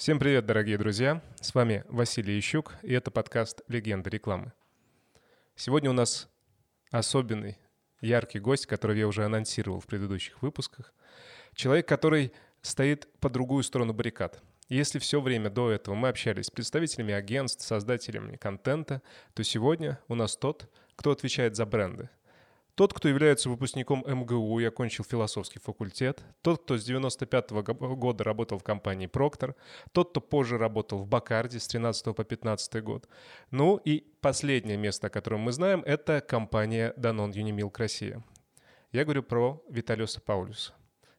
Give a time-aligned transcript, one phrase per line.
[0.00, 1.22] Всем привет, дорогие друзья!
[1.42, 4.54] С вами Василий Ищук, и это подкаст «Легенда рекламы».
[5.56, 6.30] Сегодня у нас
[6.90, 7.58] особенный,
[8.00, 10.94] яркий гость, которого я уже анонсировал в предыдущих выпусках.
[11.54, 12.32] Человек, который
[12.62, 14.42] стоит по другую сторону баррикад.
[14.70, 19.02] Если все время до этого мы общались с представителями агентств, создателями контента,
[19.34, 22.08] то сегодня у нас тот, кто отвечает за бренды–
[22.80, 28.24] тот, кто является выпускником МГУ и окончил философский факультет, тот, кто с 95 -го года
[28.24, 29.54] работал в компании Procter,
[29.92, 33.06] тот, кто позже работал в Бакарде с 13 по 15 год.
[33.50, 38.24] Ну и последнее место, о котором мы знаем, это компания Danone Unimilk Россия.
[38.92, 40.72] Я говорю про Виталиуса Паулюса.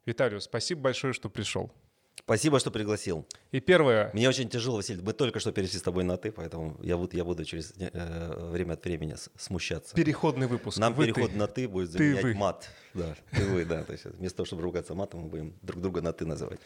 [0.08, 1.72] Виталиус, спасибо большое, что пришел.
[2.20, 3.26] Спасибо, что пригласил.
[3.52, 4.10] И первое.
[4.14, 5.02] Мне очень тяжело, Василий.
[5.02, 8.50] Мы только что перешли с тобой на ты, поэтому я буду, я буду через э,
[8.52, 9.96] время от времени смущаться.
[9.96, 10.78] Переходный выпуск.
[10.78, 11.38] Нам вы переход ты.
[11.38, 12.70] на ты будет заменять ты мат.
[12.94, 13.84] Да, ты вы, да.
[13.84, 16.60] То есть вместо того, чтобы ругаться матом, мы будем друг друга на ты называть.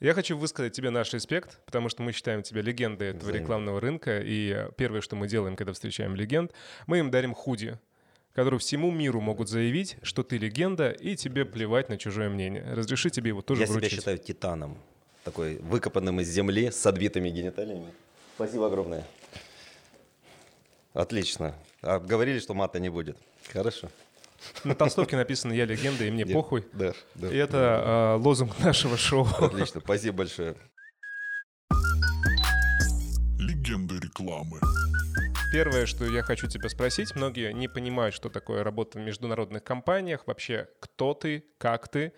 [0.00, 3.40] Я хочу высказать тебе наш респект, потому что мы считаем тебя легендой этого Взаимно.
[3.42, 4.20] рекламного рынка.
[4.22, 6.52] И первое, что мы делаем, когда встречаем легенд,
[6.86, 7.78] мы им дарим худи
[8.34, 12.64] которые всему миру могут заявить, что ты легенда, и тебе плевать на чужое мнение.
[12.74, 13.90] Разреши тебе его тоже Я вручить.
[13.90, 14.78] себя считаю титаном
[15.24, 17.92] такой выкопанным из земли с отбитыми гениталиями.
[18.36, 19.04] Спасибо огромное.
[20.92, 21.54] Отлично.
[21.82, 23.16] А говорили, что мата не будет.
[23.52, 23.88] Хорошо.
[24.64, 26.64] На толстовке написано «Я легенда, и мне Я, похуй».
[26.72, 27.28] Да, да.
[27.28, 28.14] И это да.
[28.14, 29.26] э, лозунг нашего шоу.
[29.38, 30.56] Отлично, спасибо большое.
[33.38, 34.58] Легенда рекламы.
[35.52, 40.28] Первое, что я хочу тебя спросить, многие не понимают, что такое работа в международных компаниях,
[40.28, 42.12] вообще кто ты, как ты.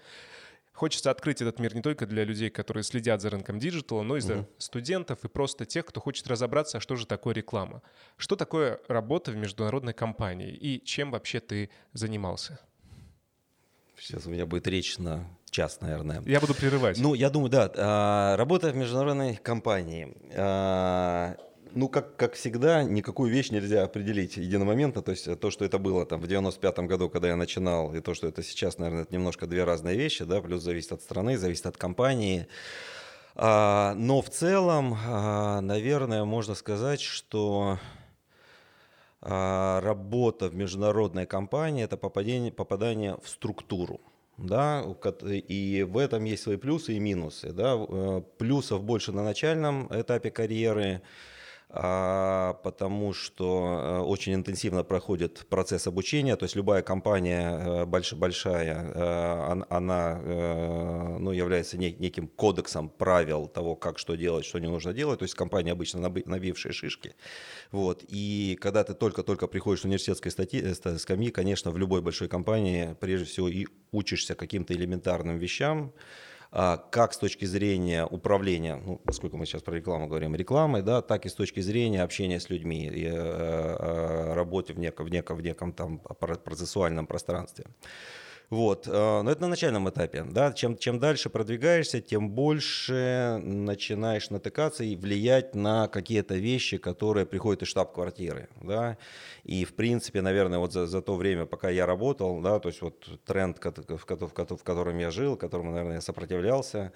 [0.74, 4.18] Хочется открыть этот мир не только для людей, которые следят за рынком digital а, но
[4.18, 4.48] и за угу.
[4.58, 7.80] студентов и просто тех, кто хочет разобраться, что же такое реклама.
[8.18, 12.60] Что такое работа в международной компании и чем вообще ты занимался?
[13.98, 16.22] Сейчас у меня будет речь на час, наверное.
[16.26, 16.98] Я буду прерывать.
[16.98, 17.72] Ну, я думаю, да.
[17.76, 20.14] А, работа в международной компании.
[21.74, 25.02] Ну, как, как всегда, никакую вещь нельзя определить единомоментно.
[25.02, 28.14] То есть то, что это было там в 95-м году, когда я начинал, и то,
[28.14, 31.66] что это сейчас, наверное, это немножко две разные вещи, да, плюс зависит от страны, зависит
[31.66, 32.46] от компании.
[33.34, 37.78] А, но в целом, а, наверное, можно сказать, что
[39.20, 44.00] а, работа в международной компании– это попадение, попадание в структуру.
[44.38, 44.82] Да,
[45.28, 47.52] и в этом есть свои плюсы и минусы.
[47.52, 47.76] Да.
[47.76, 51.02] Э, плюсов больше на начальном этапе карьеры,
[51.72, 59.62] потому что э, очень интенсивно проходит процесс обучения, то есть любая компания э, большая, э,
[59.70, 60.20] она
[61.18, 65.34] ну, является неким кодексом правил того, как что делать, что не нужно делать, то есть
[65.34, 67.14] компания обычно набившие шишки.
[67.70, 68.04] Вот.
[68.08, 70.62] И когда ты только-только приходишь в университетской статьи,
[70.98, 77.14] скамьи, конечно, в любой большой компании прежде всего и учишься каким-то элементарным вещам, а, как
[77.14, 81.30] с точки зрения управления, ну, поскольку мы сейчас про рекламу говорим, рекламой, да, так и
[81.30, 85.42] с точки зрения общения с людьми и э, э, работы в неком, в неком, в
[85.42, 87.64] неком там процессуальном пространстве.
[88.52, 88.86] Вот.
[88.86, 90.24] Э, но это на начальном этапе.
[90.24, 90.52] Да?
[90.52, 97.62] Чем, чем дальше продвигаешься, тем больше начинаешь натыкаться и влиять на какие-то вещи, которые приходят
[97.62, 98.50] из штаб-квартиры.
[98.60, 98.98] Да?
[99.44, 102.82] И, в принципе, наверное, вот за, за то время, пока я работал, да, то есть
[102.82, 106.92] вот тренд, в, в котором я жил, которому, наверное, я сопротивлялся,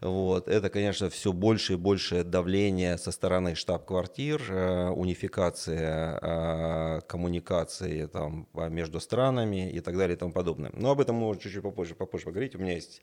[0.00, 8.06] вот, это, конечно, все больше и больше давление со стороны штаб-квартир, э, унификация э, коммуникации
[8.06, 10.70] там, между странами и так далее и тому подобное.
[10.74, 12.54] Но об этом мы чуть-чуть попозже, попозже поговорить.
[12.54, 13.02] У меня есть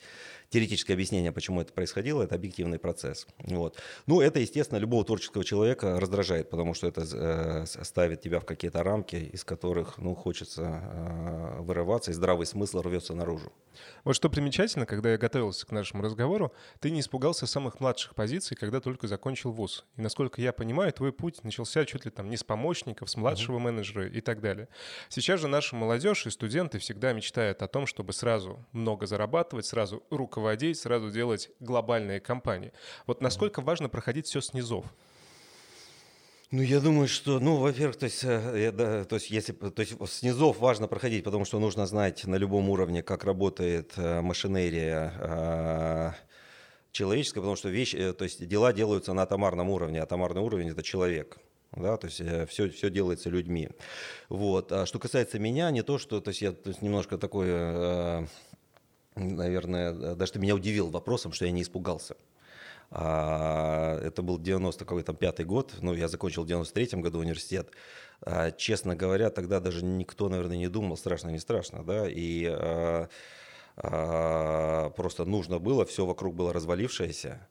[0.49, 2.23] теоретическое объяснение, почему это происходило.
[2.23, 3.27] Это объективный процесс.
[3.39, 3.77] Вот.
[4.05, 8.83] Ну, это, естественно, любого творческого человека раздражает, потому что это э, ставит тебя в какие-то
[8.83, 10.81] рамки, из которых ну, хочется
[11.59, 13.51] вырываться, и здравый смысл рвется наружу.
[14.03, 16.53] Вот что примечательно, когда я готовился к нашему разговору,
[16.85, 19.85] ты не испугался самых младших позиций, когда только закончил вуз.
[19.97, 23.57] И, насколько я понимаю, твой путь начался чуть ли там не с помощников, с младшего
[23.57, 23.61] uh-huh.
[23.61, 24.67] менеджера и так далее.
[25.09, 30.03] Сейчас же наша молодежь и студенты всегда мечтают о том, чтобы сразу много зарабатывать, сразу
[30.11, 32.71] руководить, сразу делать глобальные компании.
[33.07, 34.85] Вот насколько важно проходить все снизов?
[36.51, 39.95] Ну, я думаю, что, ну, во-первых, то есть, э, да, то есть, если, то есть
[40.07, 46.11] снизов важно проходить, потому что нужно знать на любом уровне, как работает э, машинерия э,
[46.95, 51.37] человеческая, потому что вещь, то есть дела делаются на атомарном уровне, атомарный уровень– это человек
[51.75, 53.69] да, то есть все, все делается людьми.
[54.29, 54.71] Вот.
[54.71, 58.25] А что касается меня, не то, что, то есть я то есть немножко такой, э,
[59.15, 62.15] наверное, даже ты меня удивил вопросом, что я не испугался.
[62.91, 67.69] А, это был 90 какой-то пятый год, ну, я закончил в 93 году университет.
[68.21, 73.09] А, честно говоря, тогда даже никто, наверное, не думал, страшно, не страшно, да, и а,
[73.75, 77.47] просто нужно было, все вокруг было развалившееся,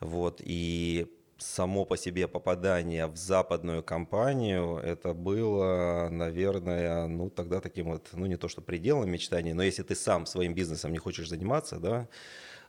[0.00, 1.06] Вот, и
[1.38, 8.26] само по себе попадание в западную компанию, это было, наверное, ну тогда таким вот, ну
[8.26, 12.08] не то что пределом мечтаний, но если ты сам своим бизнесом не хочешь заниматься, да,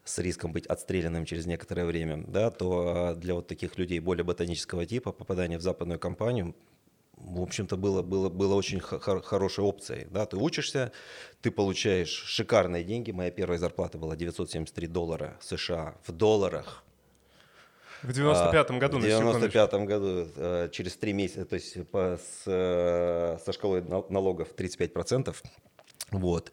[0.04, 4.86] с риском быть отстрелянным через некоторое время, да, то для вот таких людей более ботанического
[4.86, 6.56] типа попадание в западную компанию
[7.19, 10.07] в общем-то, было, было, было очень хор- хорошей опцией.
[10.10, 10.25] Да?
[10.25, 10.92] Ты учишься,
[11.42, 13.12] ты получаешь шикарные деньги.
[13.12, 16.83] Моя первая зарплата была 973 доллара США в долларах.
[18.01, 22.44] В 95-м а, году, В 95-м году, э, через три месяца, то есть по, с,
[22.45, 25.36] э, со шкалой налогов 35%.
[26.12, 26.51] Вот.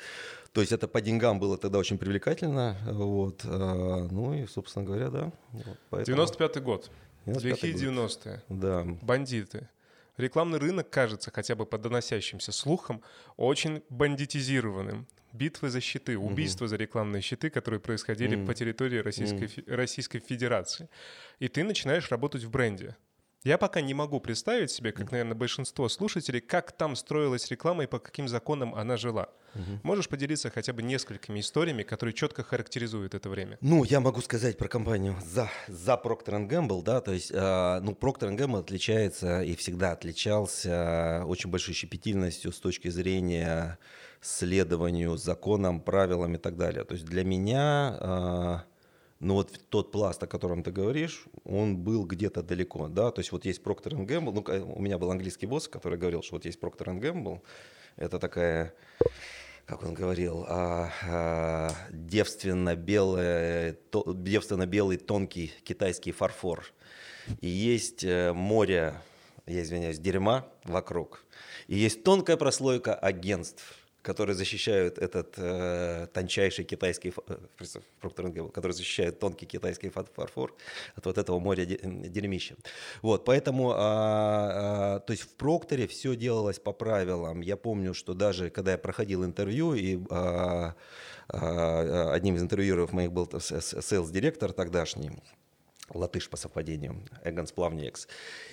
[0.52, 2.76] То есть это по деньгам было тогда очень привлекательно.
[2.86, 3.44] Вот.
[3.44, 5.32] Э, ну и, собственно говоря, да.
[5.52, 6.22] Вот, поэтому...
[6.22, 6.90] 95-й год.
[7.26, 8.42] 95 Лихие 90-е.
[8.48, 8.84] Да.
[9.02, 9.68] Бандиты.
[10.16, 13.02] Рекламный рынок кажется, хотя бы по доносящимся слухам,
[13.36, 16.70] очень бандитизированным битвы за щиты, убийства угу.
[16.70, 18.46] за рекламные щиты, которые происходили угу.
[18.46, 19.76] по территории Российской, угу.
[19.76, 20.88] Российской Федерации.
[21.38, 22.96] И ты начинаешь работать в бренде.
[23.46, 27.87] Я пока не могу представить себе, как, наверное, большинство слушателей, как там строилась реклама и
[27.87, 29.28] по каким законам она жила.
[29.54, 29.81] Угу.
[29.84, 33.56] Можешь поделиться хотя бы несколькими историями, которые четко характеризуют это время?
[33.60, 37.93] Ну, я могу сказать про компанию за, за Procter Gamble, да, то есть, э, ну,
[37.93, 43.78] Procter Gamble отличается и всегда отличался очень большой щепетильностью с точки зрения
[44.20, 46.82] следованию законам, правилам и так далее.
[46.82, 48.75] То есть для меня, э,
[49.20, 53.32] ну вот тот пласт, о котором ты говоришь, он был где-то далеко, да, то есть
[53.32, 56.58] вот есть Procter Gamble, ну у меня был английский босс, который говорил, что вот есть
[56.60, 57.40] Procter Gamble,
[57.96, 58.74] это такая
[59.66, 66.72] как он говорил, а, а, девственно-белый, то, девственно-белый тонкий китайский фарфор.
[67.40, 68.94] И есть э, море,
[69.46, 71.24] я извиняюсь, дерьма вокруг.
[71.66, 73.76] И есть тонкая прослойка агентств,
[74.06, 80.55] которые защищают этот э, тончайший китайский, э, который защищает тонкий китайский фарфор
[80.94, 82.55] от вот этого моря дерьмища.
[83.03, 87.41] Вот, поэтому, а, а, то есть в Прокторе все делалось по правилам.
[87.41, 90.75] Я помню, что даже когда я проходил интервью, и а,
[91.29, 95.11] а, одним из интервьюеров моих был sales-директор тогдашний,
[95.94, 98.08] латыш по совпадению, Эгонс Плавниекс.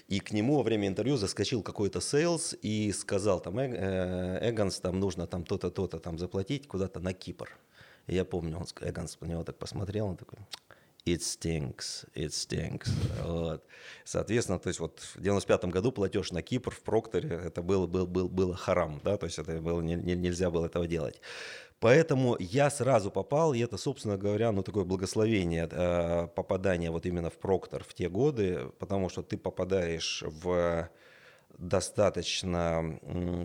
[0.08, 5.00] И к нему во время интервью заскочил какой-то sales и сказал, там, э, Эгонс, там
[5.00, 7.50] нужно там то-то, то-то там заплатить куда-то на Кипр.
[8.08, 10.40] И я помню, он, Эгонс на него так посмотрел, он такой,
[11.06, 12.90] it stinks, it stinks.
[13.24, 13.64] Вот.
[14.06, 18.08] Соответственно, то есть вот в 95 году платеж на Кипр в Прокторе, это было, был,
[18.08, 21.22] был, было харам, да, то есть это было, не, нельзя было этого делать.
[21.84, 27.30] Поэтому я сразу попал, и это, собственно говоря, ну такое благословение э, попадания вот именно
[27.30, 30.88] в Проктор в те годы, потому что ты попадаешь в
[31.58, 33.00] достаточно,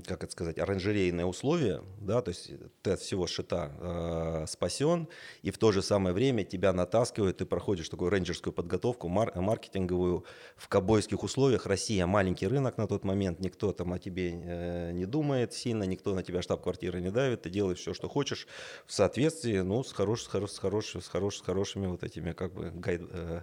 [0.07, 2.51] как это сказать, оранжерейные условия, да, то есть
[2.83, 5.09] ты от всего шита э, спасен,
[5.43, 10.25] и в то же самое время тебя натаскивают, ты проходишь такую рейнджерскую подготовку, мар- маркетинговую
[10.57, 11.67] в кобойских условиях.
[11.67, 16.15] Россия маленький рынок на тот момент, никто там о тебе э, не думает сильно, никто
[16.15, 18.49] на тебя штаб-квартиры не давит, ты делаешь все, что хочешь
[18.87, 22.33] в соответствии, ну, с, хорош, с, хорош, с, хорош, с, хорош, с хорошими вот этими
[22.33, 23.43] как бы гайд, э,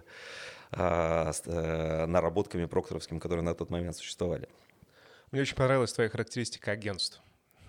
[0.76, 4.48] наработками прокторовскими, которые на тот момент существовали.
[5.30, 7.20] Мне очень понравилась твоя характеристика агентств.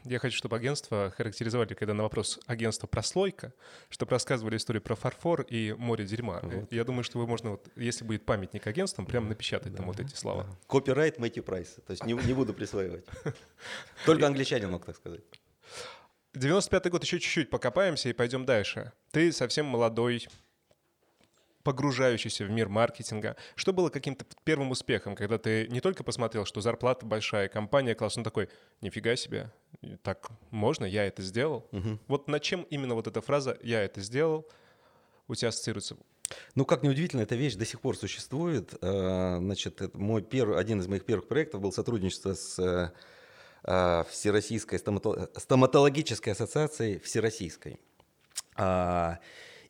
[0.09, 3.54] Я хочу, чтобы агентство характеризовали, когда на вопрос агентства прослойка,
[3.89, 6.39] чтобы рассказывали историю про фарфор и море дерьма.
[6.44, 6.71] Вот.
[6.71, 10.00] Я думаю, что вы можно, вот, если будет памятник агентствам, прямо напечатать да, там вот
[10.00, 10.44] эти слова.
[10.44, 10.57] Да.
[10.68, 11.76] Копирайт Мэтью Прайс.
[11.85, 13.06] То есть не, не буду присваивать.
[14.06, 15.21] Только англичанин мог так сказать.
[16.33, 18.94] 95-й год, еще чуть-чуть покопаемся и пойдем дальше.
[19.11, 20.28] Ты совсем молодой
[21.68, 23.36] погружающийся в мир маркетинга.
[23.56, 28.24] Что было каким-то первым успехом, когда ты не только посмотрел, что зарплата большая, компания классная,
[28.24, 28.47] такой,
[28.80, 29.52] нифига себе,
[30.02, 31.68] так можно, я это сделал?
[31.74, 32.00] Угу.
[32.07, 34.47] Вот над чем именно вот эта фраза «я это сделал»
[35.28, 35.97] у тебя ассоциируется?
[36.56, 38.74] Ну, как неудивительно, эта вещь до сих пор существует.
[38.81, 42.92] Э, значит, мой первый, один из моих первых проектов был сотрудничество с э,
[43.66, 47.81] э, Всероссийской стоматологической ассоциацией Всероссийской.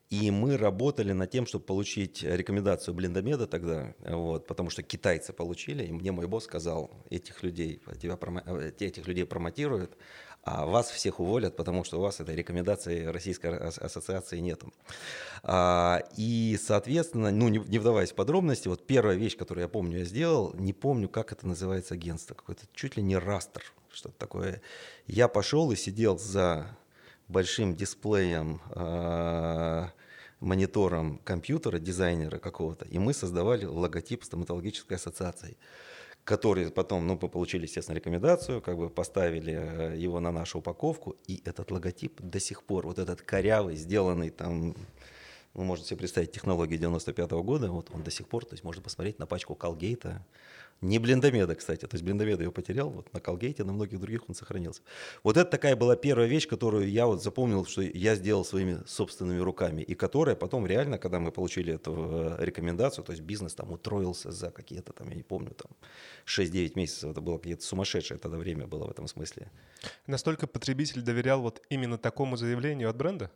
[0.10, 5.84] И мы работали над тем, чтобы получить рекомендацию Блиндомеда тогда, вот, потому что китайцы получили,
[5.86, 9.98] и мне мой босс сказал, этих людей, тебя, э, этих людей промотируют,
[10.44, 14.72] а вас всех уволят, потому что у вас этой рекомендации Российской ассоциации нету.
[15.44, 20.00] А, и, соответственно, ну, не, не вдаваясь в подробности, вот первая вещь, которую я помню,
[20.00, 23.62] я сделал, не помню, как это называется агентство, какой-то чуть ли не растер,
[23.92, 24.62] что-то такое.
[25.06, 26.78] Я пошел и сидел за
[27.27, 29.88] большим дисплеем, э,
[30.39, 35.57] монитором компьютера, дизайнера какого-то, и мы создавали логотип стоматологической ассоциации
[36.27, 41.15] который потом, ну, мы получили, естественно, рекомендацию, как бы поставили э, его на нашу упаковку,
[41.25, 44.75] и этот логотип до сих пор, вот этот корявый, сделанный там
[45.53, 48.65] вы можете себе представить технологии 95 -го года, вот он до сих пор, то есть
[48.65, 50.25] можно посмотреть на пачку Колгейта,
[50.81, 54.36] не блиндомеда, кстати, то есть блиндомеда его потерял, вот на Колгейте, на многих других он
[54.36, 54.81] сохранился.
[55.24, 59.39] Вот это такая была первая вещь, которую я вот запомнил, что я сделал своими собственными
[59.39, 63.72] руками, и которая потом реально, когда мы получили эту э, рекомендацию, то есть бизнес там
[63.72, 65.72] утроился за какие-то там, я не помню, там
[66.25, 69.50] 6-9 месяцев, это было какие-то сумасшедшее тогда время было в этом смысле.
[70.05, 73.31] Настолько потребитель доверял вот именно такому заявлению от бренда?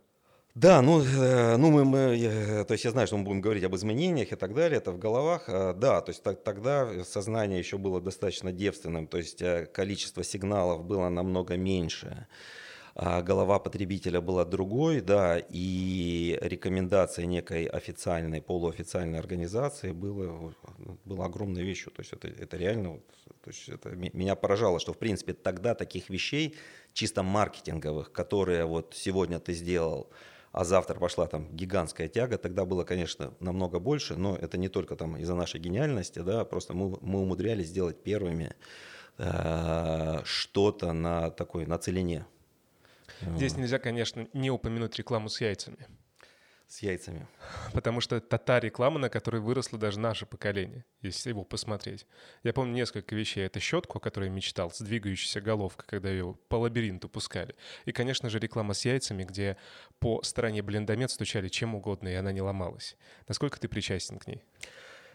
[0.54, 3.74] Да, ну, э, ну мы, мы, то есть я знаю, что мы будем говорить об
[3.74, 5.44] изменениях и так далее, это в головах.
[5.48, 10.22] Э, да, то есть так, тогда сознание еще было достаточно девственным, то есть э, количество
[10.22, 12.26] сигналов было намного меньше.
[12.94, 20.52] А голова потребителя была другой, да, и рекомендация некой официальной, полуофициальной организации было,
[21.06, 21.90] было огромной вещью.
[21.92, 23.00] То есть это, это реально,
[23.42, 26.54] то есть это меня поражало, что в принципе тогда таких вещей
[26.92, 30.10] чисто маркетинговых, которые вот сегодня ты сделал,
[30.52, 34.96] а завтра пошла там гигантская тяга, тогда было, конечно, намного больше, но это не только
[34.96, 38.54] там из-за нашей гениальности, да, просто мы, мы умудрялись сделать первыми
[39.18, 42.26] э, что-то на такой, на целине.
[43.36, 45.86] Здесь нельзя, конечно, не упомянуть рекламу с яйцами
[46.72, 47.26] с яйцами.
[47.74, 52.06] Потому что это та реклама, на которой выросло даже наше поколение, если его посмотреть.
[52.44, 53.44] Я помню несколько вещей.
[53.44, 57.54] Это щетку, о которой я мечтал, с двигающейся головкой, когда ее по лабиринту пускали.
[57.84, 59.58] И, конечно же, реклама с яйцами, где
[59.98, 62.96] по стороне блендомет стучали чем угодно, и она не ломалась.
[63.28, 64.42] Насколько ты причастен к ней?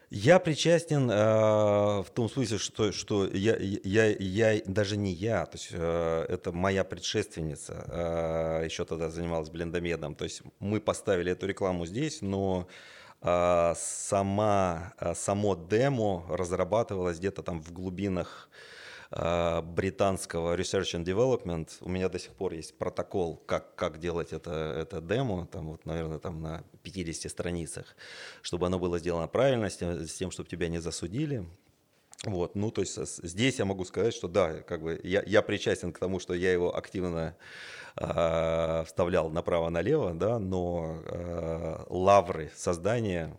[0.10, 5.58] Я причастен э, в том смысле, что, что я, я, я, даже не я, то
[5.58, 10.16] есть э, это моя предшественница, э, еще тогда занималась блендомедом.
[10.16, 12.70] То есть мы поставили эту рекламу здесь, но
[13.22, 18.50] э, сама, э, само демо разрабатывалось где-то там в глубинах
[19.10, 21.70] британского Research and Development.
[21.82, 25.86] У меня до сих пор есть протокол, как, как делать это, это демо, там вот,
[25.86, 27.96] наверное, там на 50 страницах,
[28.42, 31.46] чтобы оно было сделано правильно, с тем, с тем чтобы тебя не засудили.
[32.26, 35.94] Вот, ну, то есть здесь я могу сказать, что да, как бы я, я причастен
[35.94, 37.38] к тому, что я его активно
[37.96, 43.38] э, вставлял направо-налево, да, но э, лавры создания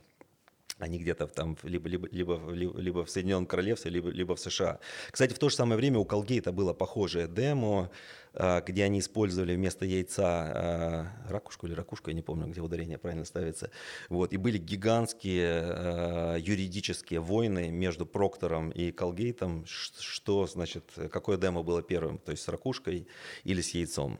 [0.79, 4.79] они где-то там либо, либо, либо, либо в Соединенном Королевстве, либо, либо в США.
[5.11, 7.91] Кстати, в то же самое время у Колгейта было похожее демо,
[8.35, 12.99] а, где они использовали вместо яйца а, ракушку или ракушку, я не помню, где ударение
[12.99, 13.71] правильно ставится.
[14.09, 21.63] Вот, и были гигантские а, юридические войны между Проктором и Колгейтом, что, значит, какое демо
[21.63, 23.09] было первым, то есть с ракушкой
[23.45, 24.19] или с яйцом.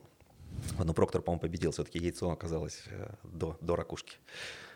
[0.77, 4.17] Но Проктор, по-моему, победил, все-таки яйцо оказалось э, до, до ракушки.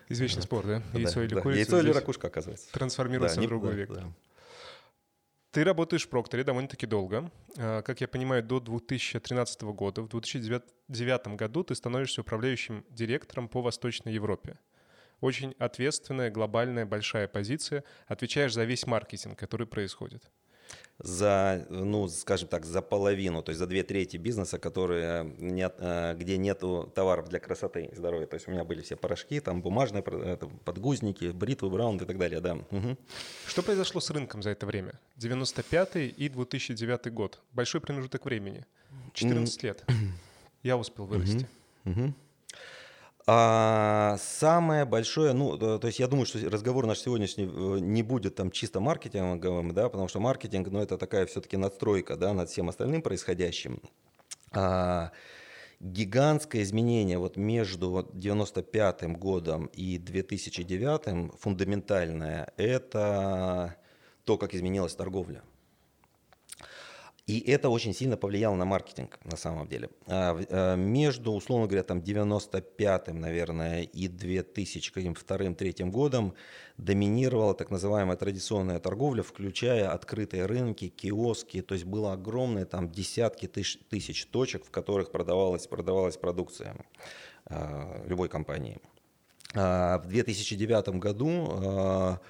[0.08, 0.82] Извечный спор, да?
[0.92, 1.40] Яйцо да, или да.
[1.40, 1.58] курица?
[1.58, 2.70] Яйцо или ракушка, оказывается.
[2.72, 3.92] Трансформируется да, в другой да, век.
[3.92, 4.12] Да.
[5.50, 7.30] Ты работаешь в Прокторе довольно-таки долго.
[7.56, 10.02] А, как я понимаю, до 2013 года.
[10.02, 14.58] В 2009 году ты становишься управляющим директором по Восточной Европе.
[15.20, 17.84] Очень ответственная, глобальная, большая позиция.
[18.06, 20.30] Отвечаешь за весь маркетинг, который происходит
[20.98, 26.14] за, ну, скажем так, за половину, то есть за две трети бизнеса, которые нет, э,
[26.16, 28.26] где нету товаров для красоты и здоровья.
[28.26, 30.02] То есть у меня были все порошки, там бумажные
[30.64, 32.54] подгузники, бритвы, браунд и так далее, да.
[32.54, 32.96] Угу.
[33.46, 35.00] Что произошло с рынком за это время?
[35.16, 37.40] 95 и 2009 год.
[37.52, 38.64] Большой промежуток времени.
[39.14, 39.84] 14 лет.
[40.62, 41.48] Я успел вырасти.
[41.84, 42.14] Угу.
[43.26, 48.34] А самое большое, ну, то есть я думаю, что разговор наш сегодняшний э, не будет
[48.34, 52.68] там чисто маркетинговым, да, потому что маркетинг, ну, это такая все-таки надстройка, да, над всем
[52.68, 53.80] остальным происходящим.
[54.52, 55.10] А,
[55.80, 63.76] гигантское изменение вот между 95 годом и 2009 фундаментальное, это
[64.24, 65.42] то, как изменилась торговля.
[67.26, 69.88] И это очень сильно повлияло на маркетинг, на самом деле.
[70.06, 76.34] А, а, между, условно говоря, там 95-м, наверное, и 2002-2003 годом
[76.76, 81.62] доминировала так называемая традиционная торговля, включая открытые рынки, киоски.
[81.62, 86.76] То есть было огромное, там десятки тысяч, тысяч точек, в которых продавалась, продавалась продукция
[87.46, 88.78] а, любой компании.
[89.54, 92.20] В 2009 году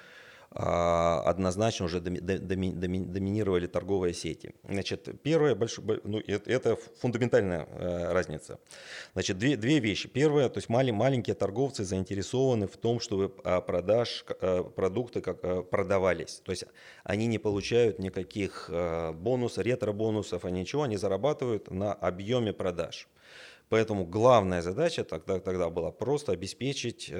[0.55, 4.53] однозначно уже доминировали торговые сети.
[4.63, 8.59] Значит, первое, большое, ну, это фундаментальная э, разница.
[9.13, 10.07] Значит, две, две вещи.
[10.07, 15.61] Первое, то есть маленькие торговцы заинтересованы в том, чтобы а, продаж, э, продукты как, э,
[15.63, 16.41] продавались.
[16.45, 16.63] То есть
[17.03, 18.69] они не получают никаких
[19.15, 23.09] бонусов, ретро-бонусов, они ничего, они зарабатывают на объеме продаж.
[23.67, 27.11] Поэтому главная задача тогда, тогда была просто обеспечить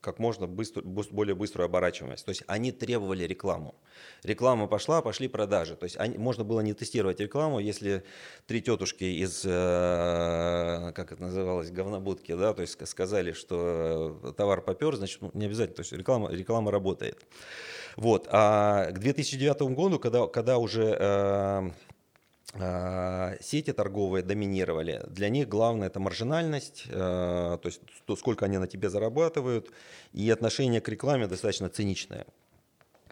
[0.00, 2.24] как можно быстро, более быструю оборачиваемость.
[2.24, 3.74] То есть они требовали рекламу.
[4.22, 5.74] Реклама пошла, пошли продажи.
[5.74, 8.04] То есть они, можно было не тестировать рекламу, если
[8.46, 14.94] три тетушки из, э, как это называлось, говнобудки, да, то есть сказали, что товар попер,
[14.94, 17.26] значит, ну, не обязательно, то есть реклама, реклама работает.
[17.96, 18.28] Вот.
[18.30, 21.70] А к 2009 году, когда, когда уже э,
[22.54, 25.04] сети торговые доминировали.
[25.08, 29.70] Для них главное это маржинальность, а, то есть то, сколько они на тебе зарабатывают,
[30.14, 32.26] и отношение к рекламе достаточно циничное.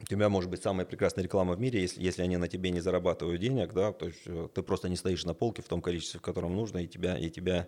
[0.01, 2.81] У тебя может быть самая прекрасная реклама в мире, если, если они на тебе не
[2.81, 6.21] зарабатывают денег, да, то есть э, ты просто не стоишь на полке в том количестве,
[6.21, 7.67] в котором нужно, и тебя, и тебя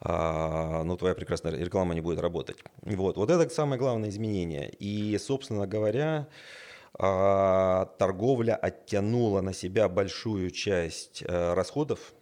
[0.00, 2.58] а, ну, твоя прекрасная реклама не будет работать.
[2.82, 4.70] Вот, вот это самое главное изменение.
[4.78, 6.65] И, собственно говоря, а,
[6.98, 12.14] торговля оттянула на себя большую часть э, расходов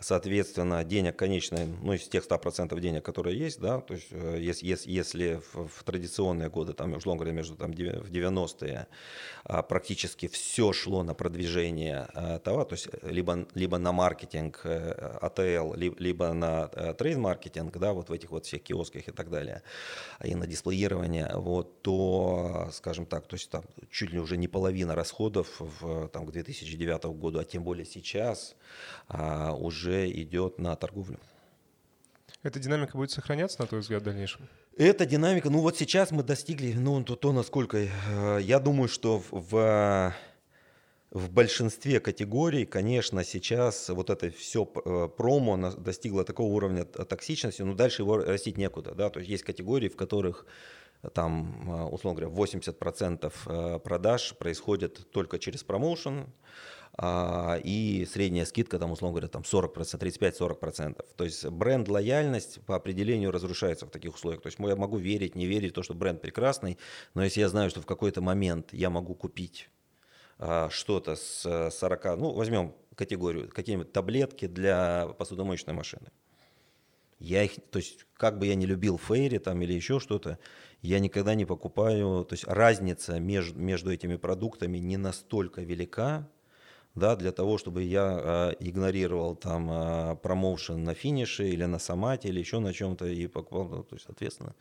[0.00, 4.66] Соответственно, денег конечное, ну, из тех 100% денег, которые есть, да, то есть э, если,
[4.66, 8.88] если, если в, в традиционные годы, там, условно говоря, между там, в 90-е
[9.44, 15.18] а, практически все шло на продвижение а, товара, то есть либо, либо на маркетинг а,
[15.22, 19.62] АТЛ, либо, на трейд-маркетинг, да, вот в этих вот всех киосках и так далее,
[20.24, 24.96] и на дисплеирование, вот, то, скажем так, то есть там чуть ли уже не половина
[24.96, 28.56] расходов в, там, к 2009 году, а тем более сейчас
[29.06, 31.18] а, уже уже идет на торговлю.
[32.42, 34.48] Эта динамика будет сохраняться, на твой взгляд, в дальнейшем?
[34.76, 39.22] Эта динамика, ну вот сейчас мы достигли, ну то, то насколько, э, я думаю, что
[39.30, 40.14] в,
[41.10, 47.74] в большинстве категорий, конечно, сейчас вот это все э, промо достигло такого уровня токсичности, но
[47.74, 50.46] дальше его растить некуда, да, то есть есть категории, в которых
[51.14, 56.26] там, э, условно говоря, 80% продаж происходит только через промоушен,
[57.02, 61.04] и средняя скидка, там, условно говоря, там 40%, 35-40%.
[61.16, 64.42] То есть бренд-лояльность по определению разрушается в таких условиях.
[64.42, 66.78] То есть я могу верить, не верить в то, что бренд прекрасный,
[67.14, 69.70] но если я знаю, что в какой-то момент я могу купить
[70.38, 76.10] а, что-то с 40, ну, возьмем категорию, какие-нибудь таблетки для посудомоечной машины.
[77.18, 80.38] Я их, то есть, как бы я не любил Фейри там или еще что-то,
[80.82, 86.28] я никогда не покупаю, то есть разница между, между этими продуктами не настолько велика,
[86.94, 92.28] да, для того, чтобы я э, игнорировал там э, промоушен на финише или на самате
[92.28, 94.54] или еще на чем-то и покупал, ну, то есть, соответственно,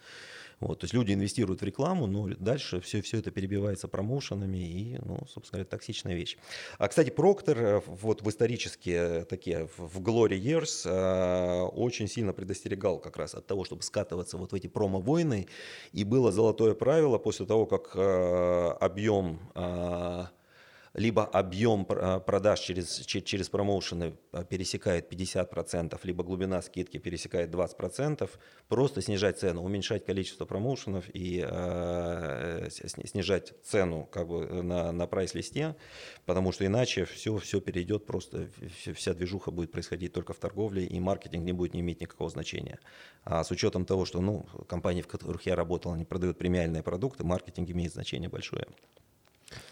[0.59, 4.97] вот, то есть люди инвестируют в рекламу, но дальше все, все это перебивается промоушенами и,
[5.03, 6.37] ну, собственно говоря, токсичная вещь.
[6.77, 12.99] А, кстати, Проктор э, вот в исторические такие, в Glory Years э, очень сильно предостерегал
[12.99, 15.47] как раз от того, чтобы скатываться вот в эти промо-войны,
[15.91, 20.25] и было золотое правило после того, как э, объем э,
[20.93, 28.29] либо объем а, продаж через, через промоушены а, пересекает 50%, либо глубина скидки пересекает 20%,
[28.67, 35.75] просто снижать цену, уменьшать количество промоушенов и э, снижать цену как бы на, на прайс-листе,
[36.25, 38.49] потому что иначе все, все перейдет просто,
[38.93, 42.79] вся движуха будет происходить только в торговле, и маркетинг не будет не иметь никакого значения.
[43.23, 47.23] А с учетом того, что ну, компании, в которых я работал, они продают премиальные продукты,
[47.23, 48.67] маркетинг имеет значение большое.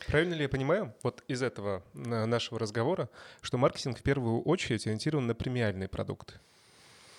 [0.07, 3.09] Правильно ли я понимаю, вот из этого э, нашего разговора,
[3.41, 6.33] что маркетинг в первую очередь ориентирован на премиальные продукты?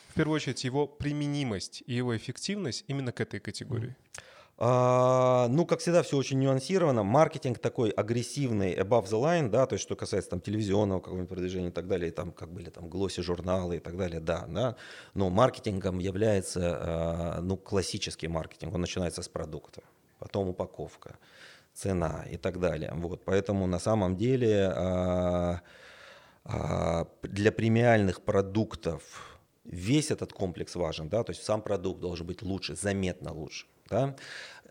[0.09, 3.97] В первую очередь его применимость и его эффективность именно к этой категории.
[4.59, 7.03] А, ну, как всегда, все очень нюансировано.
[7.03, 11.68] Маркетинг такой агрессивный, above the line, да, то есть что касается там телевизионного какого-нибудь продвижения
[11.68, 14.77] и так далее, там как были там глосси журналы и так далее, да, да.
[15.14, 18.75] Но маркетингом является, а, ну, классический маркетинг.
[18.75, 19.83] Он начинается с продукта,
[20.18, 21.16] потом упаковка,
[21.75, 22.93] цена и так далее.
[22.95, 25.61] Вот, поэтому на самом деле а,
[26.45, 29.03] а, для премиальных продуктов
[29.65, 33.67] весь этот комплекс важен, да, то есть сам продукт должен быть лучше, заметно лучше.
[33.89, 34.17] Да?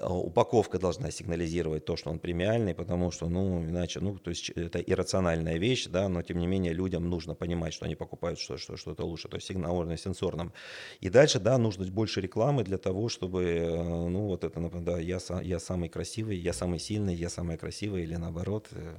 [0.02, 4.50] А, упаковка должна сигнализировать то, что он премиальный, потому что, ну, иначе, ну, то есть
[4.50, 8.58] это иррациональная вещь, да, но тем не менее людям нужно понимать, что они покупают что,
[8.58, 10.54] что, что-то лучше, то есть сигнал уровня сенсорном.
[11.02, 15.20] И дальше, да, нужно больше рекламы для того, чтобы, э, ну, вот это, да, я,
[15.44, 18.96] я самый красивый, я самый сильный, я самая красивая, или наоборот, э,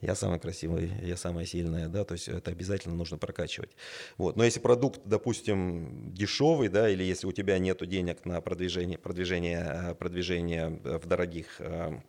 [0.00, 3.70] я самый красивый, я самая сильная, да, то есть это обязательно нужно прокачивать.
[4.16, 4.36] Вот.
[4.36, 9.64] Но если продукт, допустим, дешевый, да, или если у тебя нет денег на продвижение, продвижение,
[9.66, 12.00] э, продвижение в дорогих э,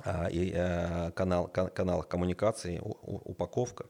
[0.00, 3.86] а, и, э, канал, каналах коммуникации, упаковка,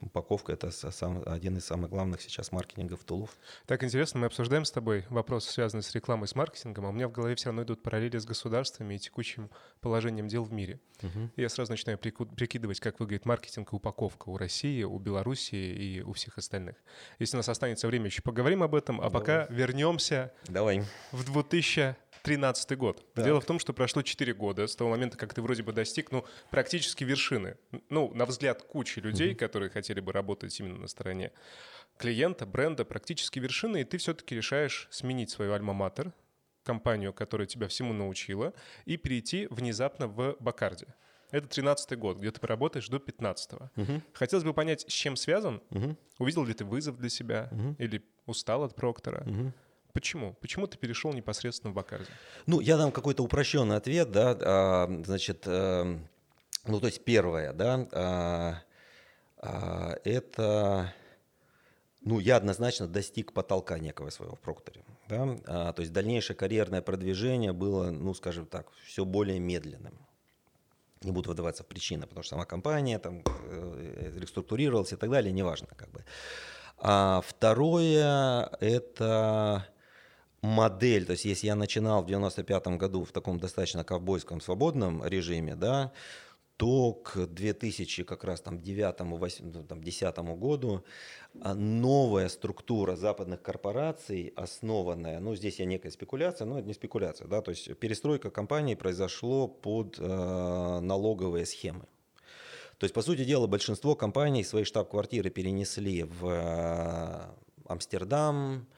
[0.00, 3.30] Упаковка– это сам, один из самых главных сейчас маркетингов тулов.
[3.66, 7.08] Так интересно, мы обсуждаем с тобой вопросы, связанные с рекламой, с маркетингом, а у меня
[7.08, 10.80] в голове все равно идут параллели с государствами и текущим положением дел в мире.
[11.02, 11.30] Угу.
[11.36, 16.12] Я сразу начинаю прикидывать, как выглядит маркетинг и упаковка у России, у Белоруссии и у
[16.12, 16.76] всех остальных.
[17.18, 19.20] Если у нас останется время, еще поговорим об этом, а Давай.
[19.20, 20.82] пока вернемся Давай.
[21.12, 21.96] в 2000
[22.28, 23.04] 13 год.
[23.14, 23.24] Так.
[23.24, 26.12] Дело в том, что прошло 4 года с того момента, как ты вроде бы достиг,
[26.12, 27.56] ну, практически вершины.
[27.88, 29.38] Ну, на взгляд кучи людей, угу.
[29.38, 31.32] которые хотели бы работать именно на стороне
[31.96, 36.12] клиента, бренда, практически вершины, и ты все-таки решаешь сменить свою альма-матер,
[36.64, 38.52] компанию, которая тебя всему научила,
[38.84, 40.86] и перейти внезапно в Бакарди.
[41.30, 43.70] Это 13-й год, где ты поработаешь до 15-го.
[43.80, 44.02] Угу.
[44.12, 45.62] Хотелось бы понять, с чем связан.
[45.70, 45.96] Угу.
[46.18, 47.76] Увидел ли ты вызов для себя угу.
[47.78, 49.24] или устал от Проктора?
[49.26, 49.52] Угу.
[49.98, 50.34] Почему?
[50.40, 52.06] Почему ты перешел непосредственно в Бакарди?
[52.46, 55.98] Ну, я дам какой-то упрощенный ответ, да, а, значит, а,
[56.66, 58.62] ну, то есть первое, да, а,
[59.38, 60.94] а, это,
[62.00, 66.80] ну, я однозначно достиг потолка некого своего в Прокторе, да, а, то есть дальнейшее карьерное
[66.80, 69.98] продвижение было, ну, скажем так, все более медленным.
[71.02, 75.32] Не буду выдаваться в причины, потому что сама компания там э, реструктурировалась и так далее,
[75.32, 76.04] неважно, как бы.
[76.76, 79.66] А второе это
[80.42, 85.56] модель, то есть если я начинал в 95 году в таком достаточно ковбойском свободном режиме,
[85.56, 85.92] да,
[86.56, 90.84] то к 2000 как раз там 9 8, ну, там, 10 году
[91.40, 97.28] а, новая структура западных корпораций, основанная, ну здесь я некая спекуляция, но это не спекуляция,
[97.28, 101.86] да, то есть перестройка компании произошло под э, налоговые схемы.
[102.78, 107.24] То есть, по сути дела, большинство компаний свои штаб-квартиры перенесли в э,
[107.66, 108.68] Амстердам,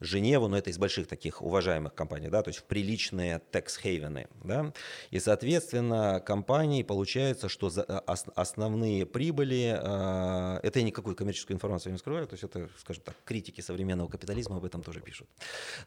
[0.00, 4.72] Женеву, но это из больших таких уважаемых компаний, да, то есть в приличные текс-хейвены, да,
[5.10, 11.98] и, соответственно, компании получается, что ос, основные прибыли, э, это я никакую коммерческую информацию не
[11.98, 15.28] скрываю, то есть это, скажем так, критики современного капитализма об этом тоже пишут.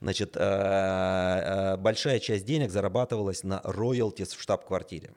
[0.02, 5.14] Значит, э, большая часть денег зарабатывалась на роялтис в штаб-квартире.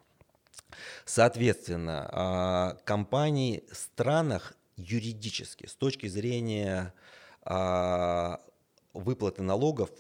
[1.04, 6.92] Соответственно, компании в странах юридически, с точки зрения
[8.94, 9.90] выплаты налогов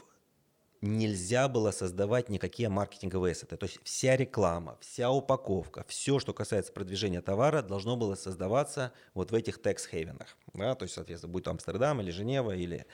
[0.84, 3.56] нельзя было создавать никакие маркетинговые ассеты.
[3.56, 9.30] То есть вся реклама, вся упаковка, все, что касается продвижения товара, должно было создаваться вот
[9.30, 10.36] в этих текс-хейвенах.
[10.52, 10.74] Да?
[10.74, 12.86] То есть, соответственно, будет Амстердам или Женева, или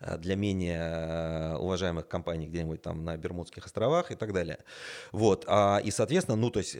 [0.00, 4.58] э, для менее э, уважаемых компаний где-нибудь там на Бермудских островах и так далее.
[5.12, 5.44] Вот.
[5.46, 6.76] А, и, соответственно, ну, то есть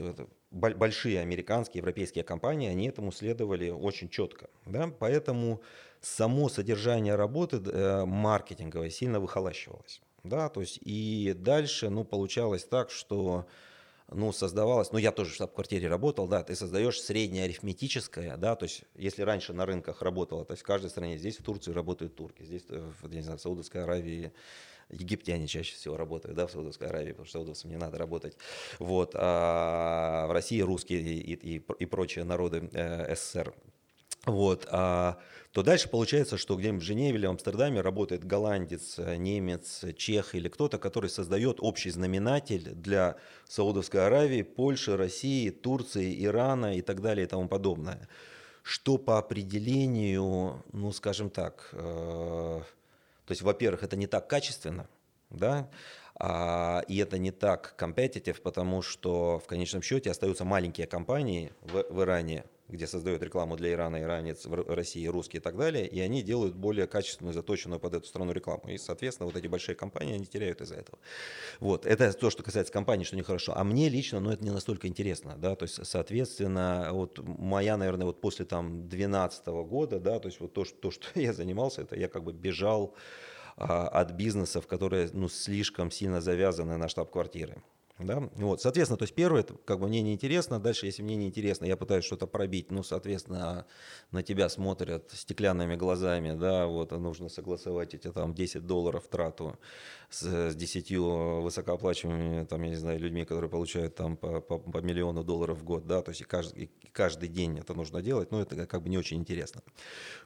[0.50, 4.48] большие американские, европейские компании, они этому следовали очень четко.
[4.64, 4.90] Да?
[4.98, 5.62] Поэтому
[6.00, 10.00] само содержание работы э, маркетинговой сильно выхолащивалось.
[10.24, 10.48] Да?
[10.48, 13.46] То есть и дальше ну, получалось так, что
[14.08, 18.64] ну, создавалось, ну, я тоже в штаб-квартире работал, да, ты создаешь среднее арифметическое, да, то
[18.64, 22.14] есть, если раньше на рынках работало, то есть в каждой стране, здесь в Турции работают
[22.14, 24.32] турки, здесь, э, в, не знаю, в Саудовской Аравии
[24.90, 28.36] египтяне чаще всего работают, да, в Саудовской Аравии, потому что саудовцам не надо работать.
[28.78, 29.12] Вот.
[29.14, 33.52] А в России русские и, и, и прочие народы э, СССР.
[34.26, 34.66] Вот.
[34.70, 35.18] А,
[35.52, 40.48] то дальше получается, что где-нибудь в Женеве или в Амстердаме работает голландец, немец, чех или
[40.48, 43.16] кто-то, который создает общий знаменатель для
[43.48, 48.08] Саудовской Аравии, Польши, России, Турции, Ирана и так далее и тому подобное.
[48.62, 52.60] Что по определению, ну, скажем так, э,
[53.26, 54.88] то есть, во-первых, это не так качественно,
[55.30, 55.70] да,
[56.16, 61.84] а, и это не так competitive, потому что в конечном счете остаются маленькие компании в,
[61.90, 66.00] в Иране, где создают рекламу для Ирана, иранец, в России, русские и так далее, и
[66.00, 68.68] они делают более качественную, заточенную под эту страну рекламу.
[68.68, 70.98] И, соответственно, вот эти большие компании, они теряют из-за этого.
[71.60, 73.52] Вот, это то, что касается компании, что нехорошо.
[73.56, 78.06] А мне лично, ну, это не настолько интересно, да, то есть, соответственно, вот моя, наверное,
[78.06, 81.82] вот после там 12 года, да, то есть вот то, что, то, что я занимался,
[81.82, 82.94] это я как бы бежал
[83.56, 87.62] а, от бизнесов, которые, ну, слишком сильно завязаны на штаб-квартиры.
[87.98, 88.28] Да?
[88.34, 91.78] Вот, соответственно, то есть первое, это как бы мне неинтересно, дальше, если мне неинтересно, я
[91.78, 93.64] пытаюсь что-то пробить, ну, соответственно,
[94.10, 99.58] на тебя смотрят стеклянными глазами, да, вот, нужно согласовать эти там 10 долларов трату
[100.10, 104.78] с, с 10 высокооплачиваемыми, там, я не знаю, людьми, которые получают там по, по, по
[104.78, 108.30] миллиону долларов в год, да, то есть и каждый, и каждый день это нужно делать,
[108.30, 109.62] но это как бы не очень интересно.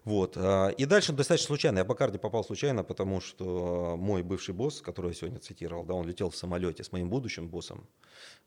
[0.02, 4.54] Вот, а, и дальше достаточно случайно, я по карте попал случайно, потому что мой бывший
[4.54, 7.59] босс, который я сегодня цитировал, да, он летел в самолете с моим будущим боссом,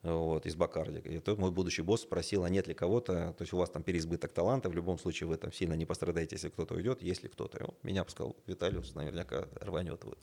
[0.04, 1.00] вот, из Бакарди.
[1.00, 3.84] И тот мой будущий босс спросил, а нет ли кого-то, то есть у вас там
[3.84, 7.58] переизбыток таланта, в любом случае вы там сильно не пострадаете, если кто-то уйдет, если кто-то.
[7.60, 10.04] И он меня сказал, Виталиус наверняка рванет.
[10.04, 10.20] Вот.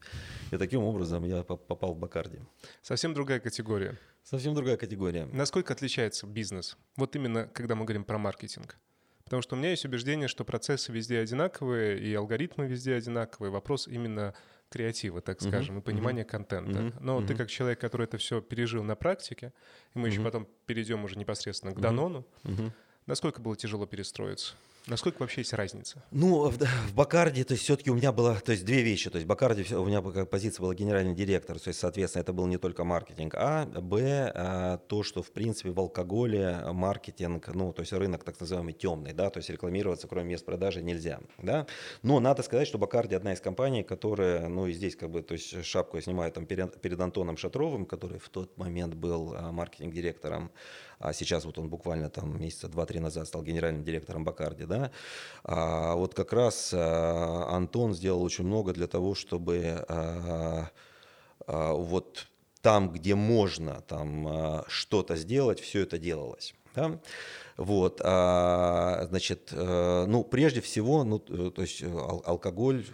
[0.50, 2.38] И таким образом я попал в Бакарди.
[2.82, 3.98] Совсем другая категория.
[4.22, 5.26] Совсем другая категория.
[5.26, 6.76] Насколько отличается бизнес?
[6.96, 8.76] Вот именно, когда мы говорим про маркетинг.
[9.24, 13.52] Потому что у меня есть убеждение, что процессы везде одинаковые, и алгоритмы везде одинаковые.
[13.52, 14.34] Вопрос именно
[14.70, 16.92] креатива, так скажем, и понимания контента.
[17.00, 19.52] Но ты как человек, который это все пережил на практике,
[19.94, 22.24] и мы еще потом перейдем уже непосредственно к Данону,
[23.06, 24.54] насколько было тяжело перестроиться?
[24.90, 26.02] Насколько вообще есть разница?
[26.10, 29.08] Ну, в, в Бакарде, то есть все-таки у меня было, то есть две вещи.
[29.08, 32.46] То есть в Бакарде у меня позиция была генеральный директор, то есть, соответственно, это был
[32.46, 37.82] не только маркетинг, а, б, а, то, что, в принципе, в алкоголе маркетинг, ну, то
[37.82, 41.68] есть рынок так называемый темный, да, то есть рекламироваться, кроме мест продажи, нельзя, да.
[42.02, 45.34] Но надо сказать, что Бакарди одна из компаний, которая, ну, и здесь как бы, то
[45.34, 49.52] есть шапку я снимаю там перед, перед Антоном Шатровым, который в тот момент был а,
[49.52, 50.50] маркетинг-директором
[51.00, 54.92] а сейчас вот он буквально там месяца два-три назад стал генеральным директором Бакарди, да,
[55.42, 60.70] а вот как раз а, Антон сделал очень много для того, чтобы а,
[61.46, 62.26] а, вот
[62.60, 66.54] там, где можно там что-то сделать, все это делалось.
[66.74, 67.00] Да?
[67.60, 71.86] Вот, а, значит, э, ну, прежде всего, ну, то есть э,
[72.24, 72.86] алкоголь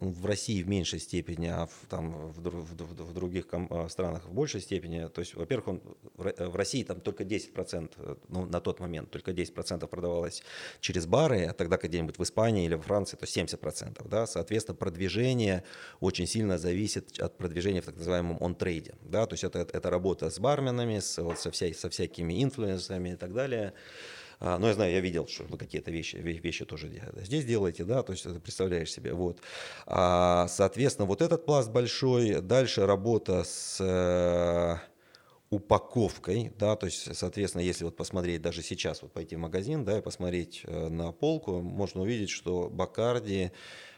[0.00, 4.32] в России в меньшей степени, а в, там, в, в, в других э, странах в
[4.32, 5.08] большей степени.
[5.08, 5.82] То есть, во-первых, он,
[6.14, 10.42] в России там только 10%, ну, на тот момент только 10% продавалось
[10.80, 14.08] через бары, а тогда где-нибудь в Испании или во Франции, то 70%.
[14.08, 14.26] Да?
[14.26, 15.64] Соответственно, продвижение
[16.00, 18.94] очень сильно зависит от продвижения в так называемом он-трейде.
[19.02, 19.26] Да?
[19.26, 23.16] То есть, это, это работа с барменами, с, вот, со, вся, со всякими инфлюенсами и
[23.16, 23.74] так далее.
[24.46, 26.90] А, но я знаю, я видел, что вы какие-то вещи, вещи тоже
[27.22, 29.38] здесь делаете, да, то есть ты представляешь себе, вот.
[29.86, 34.76] А, соответственно, вот этот пласт большой, дальше работа с э,
[35.48, 39.96] упаковкой, да, то есть, соответственно, если вот посмотреть даже сейчас, вот пойти в магазин, да,
[39.96, 43.50] и посмотреть э, на полку, можно увидеть, что Бакарди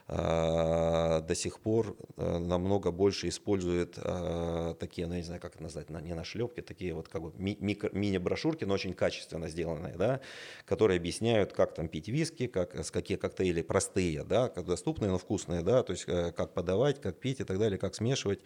[0.09, 5.65] до сих пор э, намного больше использует а, такие, ну, я не знаю, как это
[5.65, 10.21] назвать, не на шлепке, такие вот как бы мини-брошюрки, но очень качественно сделанные, да,
[10.65, 15.19] которые объясняют, как там пить виски, как, с какие коктейли простые, да, как доступные, но
[15.19, 18.41] вкусные, да, то есть э, как подавать, как пить и так далее, как смешивать.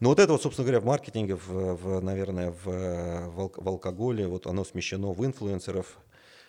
[0.00, 4.46] Но вот это вот, собственно говоря, в маркетинге, в, в наверное, в, в алкоголе, вот
[4.46, 5.96] оно смещено в инфлюенсеров,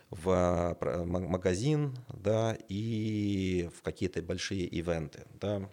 [0.09, 5.69] в магазин, да, и в какие-то большие ивенты, да.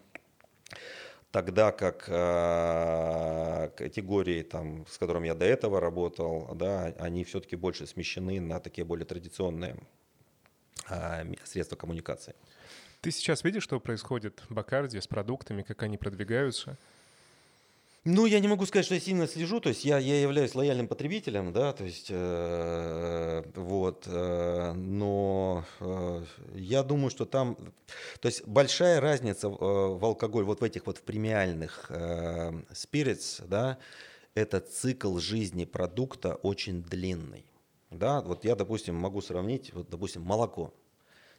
[1.30, 7.86] Тогда как э, категории, там, с которыми я до этого работал, да, они все-таки больше
[7.86, 9.76] смещены на такие более традиционные
[10.88, 12.34] э, средства коммуникации.
[13.00, 16.78] Ты сейчас видишь, что происходит в Бакарде с продуктами, как они продвигаются?
[18.06, 20.88] Ну, я не могу сказать, что я сильно слежу, то есть я, я являюсь лояльным
[20.88, 26.22] потребителем, да, то есть э, вот, э, но э,
[26.54, 27.56] я думаю, что там,
[28.20, 33.42] то есть большая разница э, в алкоголь, вот в этих вот в премиальных э, spirits,
[33.48, 33.78] да,
[34.34, 37.46] это цикл жизни продукта очень длинный,
[37.90, 40.74] да, вот я, допустим, могу сравнить, вот, допустим, молоко.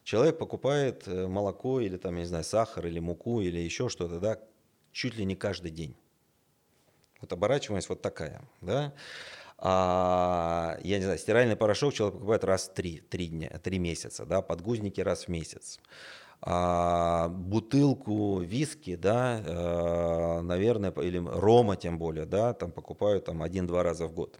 [0.02, 4.18] Человек покупает э, молоко или там, я не знаю, сахар или муку или еще что-то,
[4.18, 4.40] да,
[4.90, 5.94] чуть ли не каждый день.
[7.20, 8.92] Вот оборачиваемость вот такая, да.
[9.58, 14.26] А, я не знаю, стиральный порошок человек покупает раз в три, три дня, три месяца,
[14.26, 15.80] да, подгузники раз в месяц.
[16.42, 23.82] А, бутылку виски, да, а, наверное, или рома тем более, да, там покупают там один-два
[23.82, 24.38] раза в год.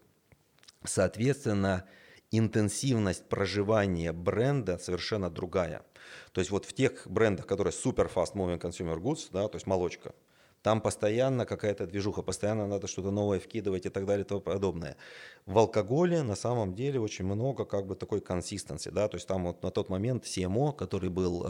[0.85, 1.87] Соответственно,
[2.31, 5.83] интенсивность проживания бренда совершенно другая.
[6.33, 9.67] То есть вот в тех брендах, которые super fast moving consumer goods, да, то есть
[9.67, 10.15] молочка,
[10.67, 14.97] там постоянно какая-то движуха, постоянно надо что-то новое вкидывать и так далее и тому подобное.
[15.47, 19.45] В алкоголе на самом деле очень много как бы такой консистенции, да, то есть там
[19.45, 21.47] вот на тот момент CMO, который был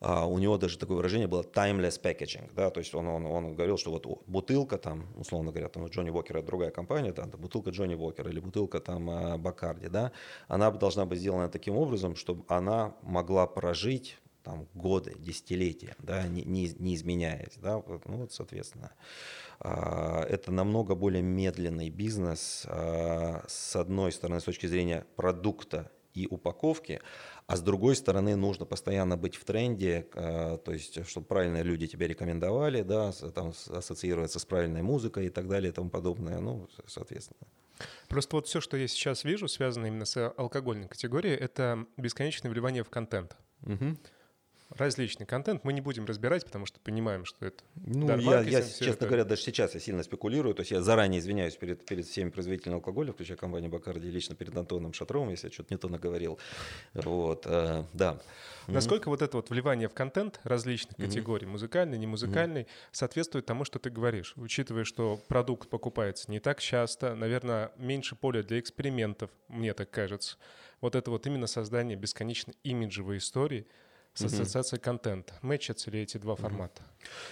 [0.00, 3.54] Uh, у него даже такое выражение было timeless packaging, да, то есть он, он, он
[3.54, 7.70] говорил, что вот бутылка там, условно говоря, там Джонни Уокер это другая компания, да, бутылка
[7.70, 10.12] Джонни Уокер или бутылка там Бакарди, да,
[10.48, 16.42] она должна быть сделана таким образом, чтобы она могла прожить там, годы, десятилетия, да, не,
[16.42, 17.54] не, не изменяясь.
[17.56, 18.92] Да, ну, вот, соответственно,
[19.58, 26.28] а, это намного более медленный бизнес, а, с одной стороны, с точки зрения продукта и
[26.30, 27.00] упаковки,
[27.46, 31.86] а с другой стороны, нужно постоянно быть в тренде, а, то есть, чтобы правильные люди
[31.86, 36.68] тебя рекомендовали, да, там, ассоциироваться с правильной музыкой и так далее и тому подобное, ну,
[36.86, 37.48] соответственно.
[38.08, 42.84] Просто вот все, что я сейчас вижу, связано именно с алкогольной категорией, это бесконечное вливание
[42.84, 43.36] в контент.
[43.62, 43.96] Угу.
[44.76, 45.64] Различный контент.
[45.64, 49.06] Мы не будем разбирать, потому что понимаем, что это ну, я, я честно это...
[49.06, 50.54] говоря, даже сейчас я сильно спекулирую.
[50.54, 54.56] То есть я заранее извиняюсь перед, перед всеми производителями алкоголя, включая компанию Бакарди, лично перед
[54.56, 56.38] Антоном Шатровым, если я что-то не то наговорил.
[56.94, 58.20] Вот, э, да.
[58.66, 59.10] Насколько mm-hmm.
[59.10, 61.06] вот это вот вливание в контент различных mm-hmm.
[61.06, 62.88] категорий, музыкальный, не музыкальный, mm-hmm.
[62.92, 68.42] соответствует тому, что ты говоришь, учитывая, что продукт покупается не так часто, наверное, меньше поля
[68.42, 70.36] для экспериментов, мне так кажется.
[70.80, 73.66] Вот это вот именно создание бесконечно имиджевой истории—
[74.14, 74.84] с ассоциацией угу.
[74.84, 75.34] контента.
[75.42, 76.82] Мэчатся ли эти два формата?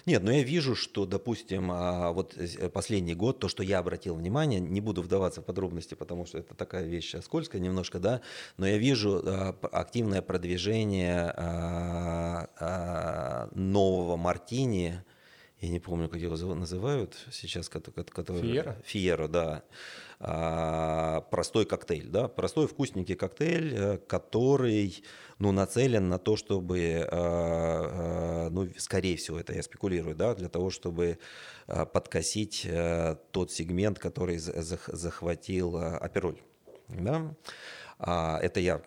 [0.05, 4.17] Нет, но я вижу, что, допустим, а, вот э, последний год, то, что я обратил
[4.17, 8.21] внимание, не буду вдаваться в подробности, потому что это такая вещь скользкая немножко, да,
[8.57, 12.49] но я вижу а, активное продвижение а,
[13.55, 15.05] нового Мартини,
[15.63, 18.43] я не помню, как его называют сейчас, который...
[18.43, 18.77] Фиера?
[18.85, 19.63] Фиера, да.
[20.19, 25.05] А, простой коктейль, да, простой вкусненький коктейль, э, который,
[25.39, 30.49] ну, нацелен на то, чтобы, а, а, ну, скорее всего, это я спекулирую, да, для
[30.49, 31.19] того, чтобы
[31.67, 32.69] подкосить
[33.31, 36.41] тот сегмент, который захватил Апероль,
[36.89, 37.35] да.
[37.99, 38.83] Это я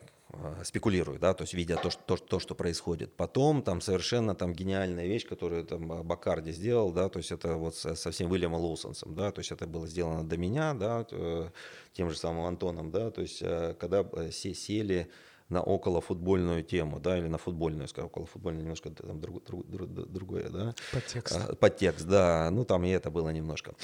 [0.63, 3.13] спекулирую, да, то есть видя то, что, то, что происходит.
[3.15, 7.55] Потом там совершенно там гениальная вещь, которую там э, Бакарди сделал, да, то есть это
[7.55, 11.49] вот со всем Уильямом Лоусонсом, да, то есть это было сделано до меня, да, э,
[11.93, 13.39] тем же самым Антоном, да, то есть
[13.79, 15.09] когда все сели
[15.49, 20.49] на околофутбольную тему, да, или на футбольную, скажем, околофутбольную немножко там друг, друг, друг, другое,
[20.49, 20.73] да.
[20.91, 21.35] Подтекст.
[21.35, 23.75] А, подтекст, да, ну там и это было немножко.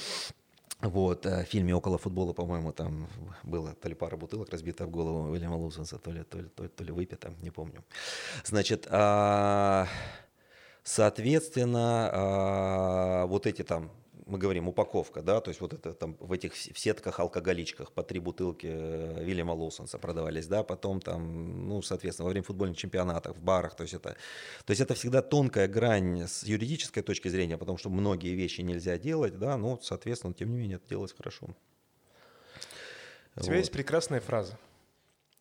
[0.82, 3.08] Вот, э, в фильме «Около футбола», по-моему, там
[3.44, 6.64] было то ли пара бутылок разбита в голову Уильяма Лоусонса, то ли, то ли, то
[6.64, 7.84] ли, то ли выпито, не помню.
[8.44, 9.86] Значит, а,
[10.82, 13.92] соответственно, а, вот эти там
[14.32, 18.02] мы говорим упаковка, да, то есть вот это там в этих в сетках алкоголичках по
[18.02, 23.36] три бутылки э, Вильяма Лоусонса продавались, да, потом там, ну, соответственно, во время футбольных чемпионатов,
[23.36, 24.16] в барах, то есть это,
[24.64, 28.96] то есть это всегда тонкая грань с юридической точки зрения, потому что многие вещи нельзя
[28.96, 31.54] делать, да, но, соответственно, тем не менее это делать хорошо.
[33.36, 33.58] У тебя вот.
[33.58, 34.58] есть прекрасная фраза,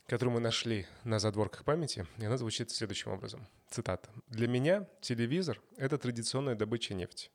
[0.07, 3.47] которую мы нашли на задворках памяти, и она звучит следующим образом.
[3.69, 4.09] Цитата.
[4.27, 7.29] «Для меня телевизор— это традиционная добыча нефти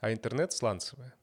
[0.00, 1.14] а интернет сланцевая.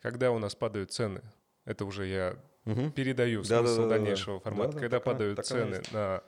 [0.00, 1.22] Когда у нас падают цены,
[1.64, 2.90] это уже я угу.
[2.90, 5.92] передаю смысл да, да, да, дальнейшего да, формата, да, когда такая, падают такая цены есть.
[5.92, 6.22] на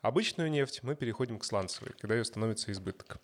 [0.00, 3.18] обычную нефть, мы переходим к сланцевой, когда ее становится избыток.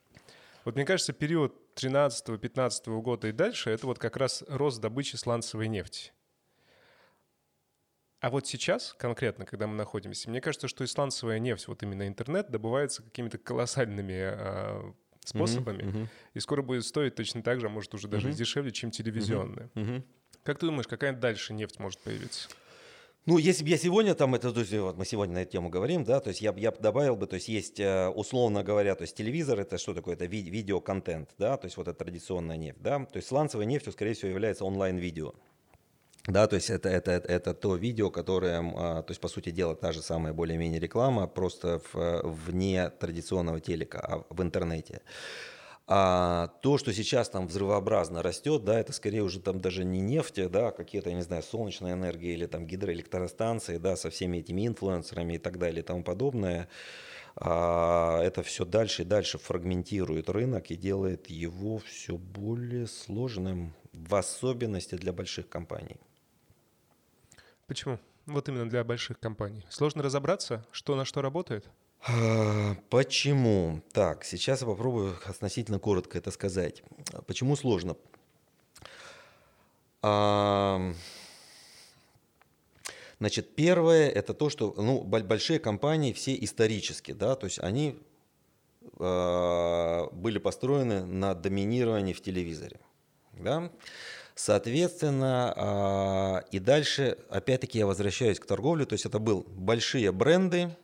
[0.64, 5.68] Вот мне кажется, период 13-15 года и дальше, это вот как раз рост добычи сланцевой
[5.68, 6.12] нефти.
[8.20, 12.50] А вот сейчас, конкретно, когда мы находимся, мне кажется, что исландцевая нефть, вот именно интернет,
[12.50, 14.94] добывается какими-то колоссальными а,
[15.28, 16.08] способами, uh-huh, uh-huh.
[16.34, 18.34] и скоро будет стоить точно так же, а может уже даже uh-huh.
[18.34, 19.70] дешевле, чем телевизионная.
[19.74, 20.02] Uh-huh.
[20.42, 22.48] Как ты думаешь, какая дальше нефть может появиться?
[23.26, 25.68] Ну, если бы я сегодня там, это, то есть, вот мы сегодня на эту тему
[25.68, 29.02] говорим, да, то есть я, я добавил бы, то есть есть, э, условно говоря, то
[29.02, 30.14] есть телевизор, это что такое?
[30.14, 33.92] Это ви- видеоконтент, да, то есть вот это традиционная нефть, да, то есть сланцевой нефтью,
[33.92, 35.34] скорее всего, является онлайн-видео.
[36.26, 39.76] Да, то есть это, это, это, то видео, которое, а, то есть по сути дела
[39.76, 45.02] та же самая более-менее реклама, просто в, вне традиционного телека, а в интернете.
[45.88, 50.50] А то, что сейчас там взрывообразно растет, да, это скорее уже там даже не нефть,
[50.50, 54.66] да, а какие-то, я не знаю, солнечная энергия или там гидроэлектростанции, да, со всеми этими
[54.66, 56.68] инфлюенсерами и так далее и тому подобное.
[57.36, 64.14] А это все дальше и дальше фрагментирует рынок и делает его все более сложным, в
[64.16, 65.96] особенности для больших компаний.
[67.66, 67.98] Почему?
[68.26, 69.64] Вот именно для больших компаний.
[69.68, 71.68] Сложно разобраться, что на что работает?
[72.08, 73.82] А, почему?
[73.92, 76.82] Так, сейчас я попробую относительно коротко это сказать.
[77.26, 77.96] Почему сложно?
[80.02, 80.92] А,
[83.18, 87.98] значит, первое это то, что ну, большие компании все исторически, да, то есть они
[88.98, 92.78] а, были построены на доминировании в телевизоре.
[93.32, 93.70] Да?
[94.36, 98.84] Соответственно, а, и дальше, опять-таки, я возвращаюсь к торговле.
[98.84, 100.76] То есть это был большие бренды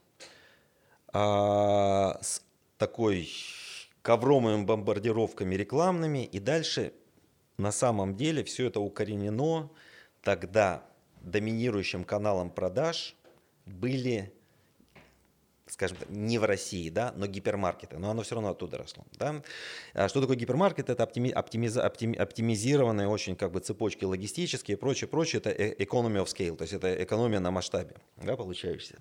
[1.12, 2.42] а, с
[2.78, 3.28] такой
[4.00, 6.24] ковровыми бомбардировками рекламными.
[6.24, 6.94] И дальше
[7.58, 9.70] на самом деле все это укоренено.
[10.22, 10.82] Тогда
[11.20, 13.14] доминирующим каналом продаж
[13.66, 14.32] были
[15.72, 19.04] скажем так, не в России, да, но гипермаркеты, но оно все равно оттуда росло.
[19.18, 19.42] Да?
[19.94, 20.90] А что такое гипермаркет?
[20.90, 25.40] Это оптими, оптимиз, оптими, оптимизированные очень как бы цепочки логистические и прочее, прочее.
[25.40, 28.98] Это э, economy of scale, то есть это экономия на масштабе, да, получающаяся.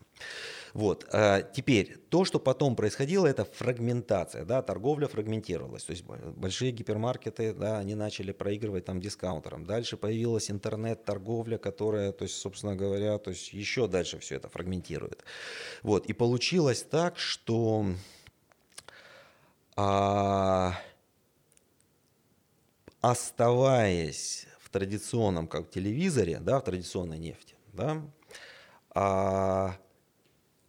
[0.73, 1.05] Вот.
[1.11, 7.53] А теперь, то, что потом происходило, это фрагментация, да, торговля фрагментировалась, то есть большие гипермаркеты,
[7.53, 9.65] да, они начали проигрывать там дискаунтерам.
[9.65, 15.23] Дальше появилась интернет-торговля, которая, то есть, собственно говоря, то есть еще дальше все это фрагментирует.
[15.83, 16.05] Вот.
[16.05, 17.85] И получилось так, что
[19.75, 20.75] а,
[23.01, 28.01] оставаясь в традиционном как телевизоре, да, в традиционной нефти, да,
[28.93, 29.75] а,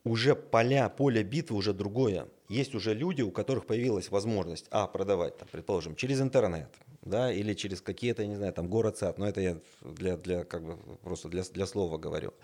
[0.05, 2.29] уже поля, поле битвы уже другое.
[2.49, 6.69] Есть уже люди, у которых появилась возможность, а, продавать, там, предположим, через интернет,
[7.03, 10.45] да, или через какие-то, я не знаю, там, город сад, но это я для, для
[10.45, 12.35] как бы, просто для, для слова говорю.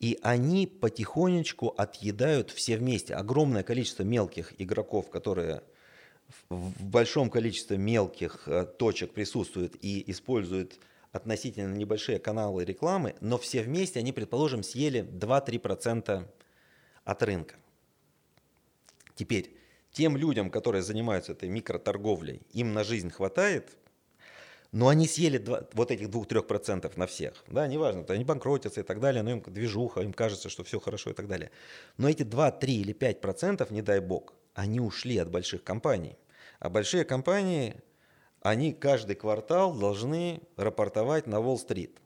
[0.00, 3.14] И они потихонечку отъедают все вместе.
[3.14, 5.62] Огромное количество мелких игроков, которые
[6.50, 10.78] в большом количестве мелких э, точек присутствуют и используют
[11.10, 16.26] относительно небольшие каналы рекламы, но все вместе они, предположим, съели 2-3%
[17.08, 17.56] от рынка.
[19.14, 19.56] Теперь,
[19.92, 23.78] тем людям, которые занимаются этой микроторговлей, им на жизнь хватает,
[24.72, 27.42] но они съели 2, вот этих 2-3% на всех.
[27.48, 30.78] Да, неважно, то они банкротятся и так далее, но им движуха, им кажется, что все
[30.78, 31.50] хорошо и так далее.
[31.96, 36.18] Но эти 2, 3 или 5%, не дай бог, они ушли от больших компаний.
[36.58, 37.76] А большие компании,
[38.42, 42.02] они каждый квартал должны рапортовать на Уолл-стрит.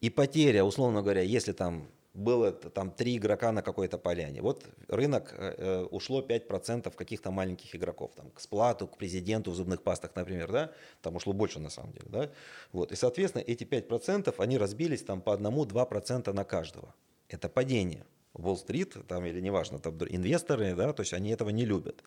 [0.00, 4.42] И потеря, условно говоря, если там было там три игрока на какой-то поляне.
[4.42, 9.54] Вот рынок э, э ушло 5% каких-то маленьких игроков, там, к сплату, к президенту в
[9.54, 12.30] зубных пастах, например, да, там ушло больше на самом деле, да,
[12.72, 16.94] вот, и, соответственно, эти 5% они разбились там по 1-2% на каждого.
[17.28, 18.04] Это падение.
[18.32, 22.02] Уолл-стрит, там, или неважно, там инвесторы, да, то есть они этого не любят.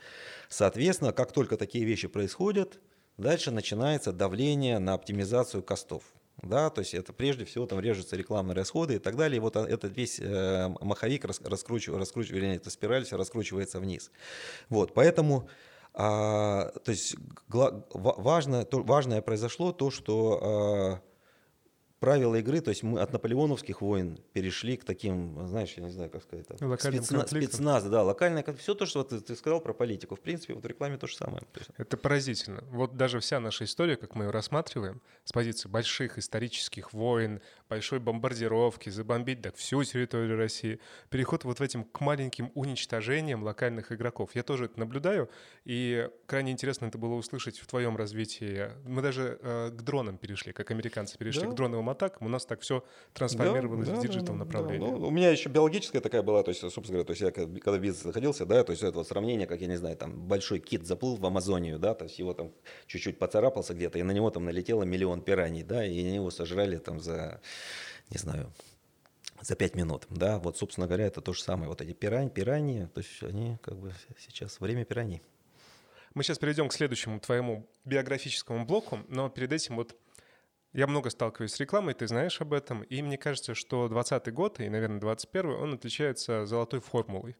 [0.49, 2.79] Соответственно, как только такие вещи происходят,
[3.17, 6.03] дальше начинается давление на оптимизацию костов
[6.41, 9.55] да, то есть это прежде всего там режутся рекламные расходы и так далее, и вот
[9.55, 14.11] этот весь э, маховик рас, раскручивает, раскручивает, вернее, эта спираль все раскручивается вниз.
[14.69, 15.47] Вот, поэтому,
[15.93, 17.15] а, то есть
[17.47, 21.12] гла, важно, то, важное произошло то, что а,
[22.03, 26.09] правила игры, то есть мы от наполеоновских войн перешли к таким, знаешь, я не знаю,
[26.09, 30.17] как сказать, там, спецна, спецназ, да, локальная, все то, что ты, ты сказал про политику,
[30.17, 31.43] в принципе, вот в рекламе то же самое.
[31.77, 32.61] Это поразительно.
[32.71, 37.39] Вот даже вся наша история, как мы ее рассматриваем, с позиции больших исторических войн,
[37.73, 43.91] большой бомбардировки, забомбить так всю территорию России, переход вот в этим к маленьким уничтожениям локальных
[43.91, 44.29] игроков.
[44.35, 45.27] Я тоже это наблюдаю,
[45.65, 48.69] и крайне интересно это было услышать в твоем развитии.
[48.85, 51.47] Мы даже э, к дронам перешли, как американцы перешли да.
[51.47, 54.85] к дроновым атакам, у нас так все трансформировалось да, в digital да, направлении.
[54.85, 57.31] Да, ну, у меня еще биологическая такая была, то есть, собственно говоря, то есть я
[57.31, 60.13] когда в бизнес находился, да, то есть это вот сравнение, как, я не знаю, там
[60.27, 62.51] большой кит заплыл в Амазонию, да, то есть его там
[62.85, 66.77] чуть-чуть поцарапался где-то, и на него там налетело миллион пираний, да, и они его сожрали
[66.77, 67.41] там за,
[68.09, 68.51] не знаю,
[69.41, 72.87] за пять минут, да, вот, собственно говоря, это то же самое, вот эти пирань, пираньи,
[72.93, 75.21] то есть они как бы сейчас время пираний.
[76.13, 79.95] Мы сейчас перейдем к следующему твоему биографическому блоку, но перед этим вот
[80.71, 84.59] я много сталкиваюсь с рекламой, ты знаешь об этом, и мне кажется, что 2020 год
[84.59, 87.35] и, наверное, 2021, он отличается золотой формулой,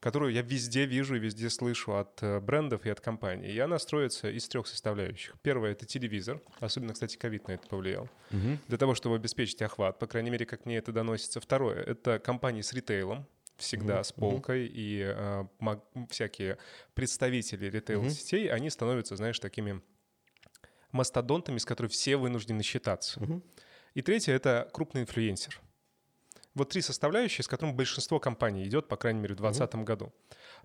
[0.00, 3.48] которую я везде вижу и везде слышу от э, брендов и от компаний.
[3.48, 5.34] И она строится из трех составляющих.
[5.42, 8.58] Первое— это телевизор, особенно, кстати, ковид на это повлиял, угу.
[8.68, 11.40] для того, чтобы обеспечить охват, по крайней мере, как мне это доносится.
[11.40, 13.26] Второе— это компании с ритейлом,
[13.56, 14.04] всегда mm-hmm.
[14.04, 14.72] с полкой, mm-hmm.
[14.74, 16.58] и э, маг, всякие
[16.94, 18.52] представители ритейл-сетей, mm-hmm.
[18.52, 19.80] они становятся, знаешь, такими
[20.92, 23.20] мастодонтами, с которыми все вынуждены считаться.
[23.22, 23.42] Угу.
[23.94, 25.60] И третье— это крупный инфлюенсер.
[26.56, 29.84] Вот три составляющие, с которыми большинство компаний идет, по крайней мере, в 2020 угу.
[29.84, 30.12] году.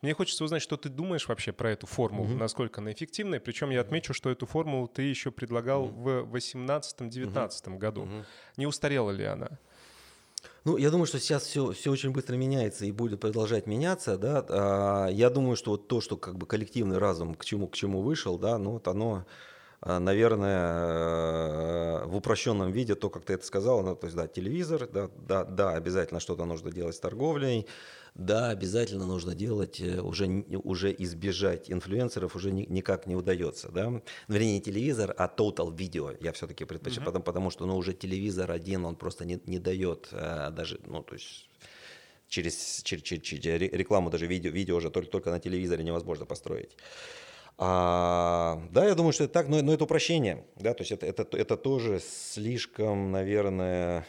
[0.01, 2.37] Мне хочется узнать, что ты думаешь вообще про эту формулу, угу.
[2.37, 3.41] насколько она эффективная.
[3.41, 6.23] Причем я отмечу, что эту формулу ты еще предлагал угу.
[6.23, 7.77] в 2018-2019 угу.
[7.77, 8.01] году.
[8.03, 8.25] Угу.
[8.55, 9.49] Не устарела ли она?
[10.63, 14.45] Ну, я думаю, что сейчас все, все очень быстро меняется и будет продолжать меняться, да.
[14.47, 18.01] А, я думаю, что вот то, что как бы коллективный разум к чему, к чему
[18.01, 19.25] вышел, да, ну вот оно
[19.85, 24.87] наверное, э, в упрощенном виде, то, как ты это сказал, ну, то есть, да, телевизор,
[24.87, 27.65] да, да, да, обязательно что-то нужно делать с торговлей,
[28.13, 30.27] да, обязательно нужно делать, э, уже,
[30.63, 35.75] уже избежать инфлюенсеров уже ни, никак не удается, да, ну, вернее, не телевизор, а total
[35.75, 37.15] видео я все-таки предпочитаю, mm-hmm.
[37.23, 41.01] потому, потому что, ну, уже телевизор один, он просто не, не дает а, даже, ну,
[41.01, 41.49] то есть
[42.27, 46.77] через, через, через, через рекламу даже видео, видео уже только, только на телевизоре невозможно построить.
[47.57, 51.05] А, да, я думаю, что это так, но, но это упрощение, да, то есть это,
[51.05, 54.05] это, это тоже слишком, наверное,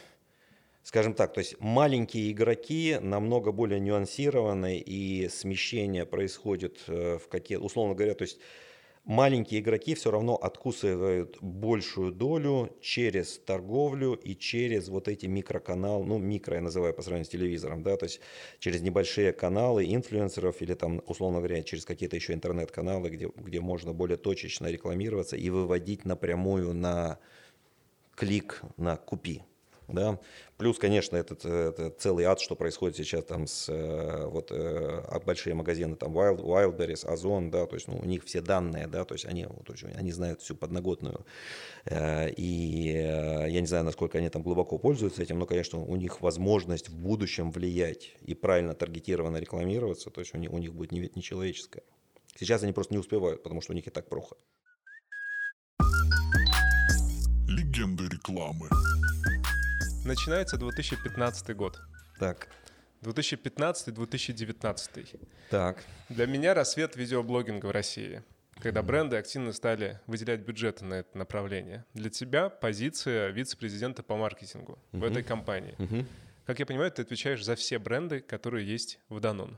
[0.83, 7.57] скажем так, то есть маленькие игроки намного более нюансированы, и смещение происходит э, в какие,
[7.57, 8.39] условно говоря, то есть
[9.05, 16.17] маленькие игроки все равно откусывают большую долю через торговлю и через вот эти микроканалы, ну
[16.17, 18.21] микро я называю по сравнению с телевизором, да, то есть
[18.59, 23.93] через небольшие каналы инфлюенсеров или там, условно говоря, через какие-то еще интернет-каналы, где, где можно
[23.93, 27.19] более точечно рекламироваться и выводить напрямую на
[28.15, 29.43] клик, на купи.
[29.93, 30.19] Да.
[30.57, 35.53] Плюс, конечно, этот, этот целый ад, что происходит сейчас там с э, вот э, большие
[35.55, 39.13] магазины, там Wild, Wildberries, Озон, да, то есть ну, у них все данные, да, то
[39.13, 41.25] есть они, вот, они знают всю подноготную,
[41.85, 46.21] э, и я не знаю, насколько они там глубоко пользуются этим, но, конечно, у них
[46.21, 50.91] возможность в будущем влиять и правильно таргетированно рекламироваться, то есть у них, у них будет
[51.15, 51.83] нечеловеческое.
[52.37, 54.35] Сейчас они просто не успевают, потому что у них и так плохо.
[57.47, 58.69] Легенды рекламы.
[60.05, 61.79] Начинается 2015 год.
[62.19, 62.49] Так.
[63.03, 65.21] 2015-2019.
[65.49, 65.81] Так.
[66.09, 68.21] Для меня рассвет видеоблогинга в России,
[68.59, 71.85] когда бренды активно стали выделять бюджеты на это направление.
[71.93, 74.99] Для тебя позиция вице-президента по маркетингу uh-huh.
[74.99, 75.75] в этой компании.
[75.77, 76.05] Uh-huh.
[76.45, 79.57] Как я понимаю, ты отвечаешь за все бренды, которые есть в Данон.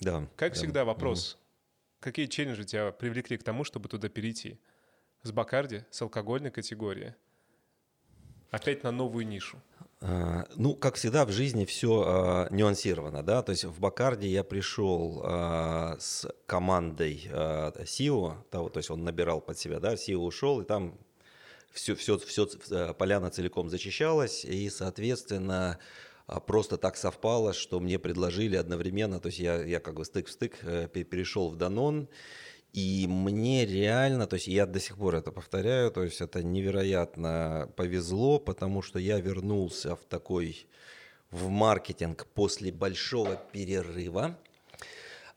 [0.00, 0.26] Да.
[0.34, 0.58] Как да.
[0.58, 1.36] всегда, вопрос.
[1.36, 1.40] Uh-huh.
[2.00, 4.58] Какие челленджи тебя привлекли к тому, чтобы туда перейти?
[5.22, 7.14] С Бакарди, с алкогольной категории–
[8.50, 9.58] Опять на новую нишу.
[10.02, 14.42] А, ну, как всегда в жизни все а, нюансировано, да, то есть в Бакарде я
[14.42, 20.16] пришел а, с командой а, SEO, да, то есть он набирал под себя, да, SEO
[20.16, 20.98] ушел, и там
[21.70, 25.78] все, все, все э, поляна целиком зачищалась, и, соответственно,
[26.46, 30.30] просто так совпало, что мне предложили одновременно, то есть я, я как бы стык в
[30.30, 32.08] стык э, перешел в Данон,
[32.72, 37.68] и мне реально, то есть я до сих пор это повторяю, то есть это невероятно
[37.76, 40.66] повезло, потому что я вернулся в такой,
[41.30, 44.38] в маркетинг после большого перерыва,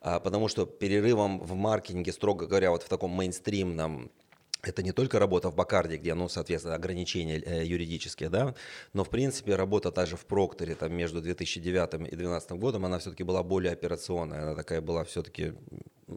[0.02, 4.12] а, потому что перерывом в маркетинге, строго говоря, вот в таком мейнстримном
[4.64, 8.56] это не только работа в Бакарде, где, ну, соответственно, ограничения э, юридические, да,
[8.94, 13.00] но, в принципе, работа та же в Прокторе, там, между 2009 и 2012 годом, она
[13.00, 15.54] все-таки была более операционная, она такая была все-таки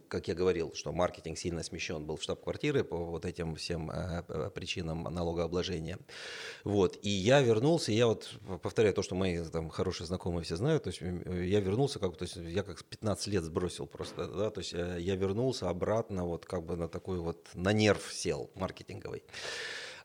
[0.08, 4.24] как я говорил, что маркетинг сильно смещен был в штаб-квартиры по вот этим всем э,
[4.28, 5.98] э, причинам налогообложения.
[6.64, 6.98] Вот.
[7.02, 10.88] И я вернулся, я вот повторяю то, что мои там хорошие знакомые все знают, то
[10.88, 14.74] есть я вернулся, как, то есть я как 15 лет сбросил просто, да, то есть
[14.74, 19.22] э, я вернулся обратно вот как бы на такой вот, на нерв сел маркетинговый.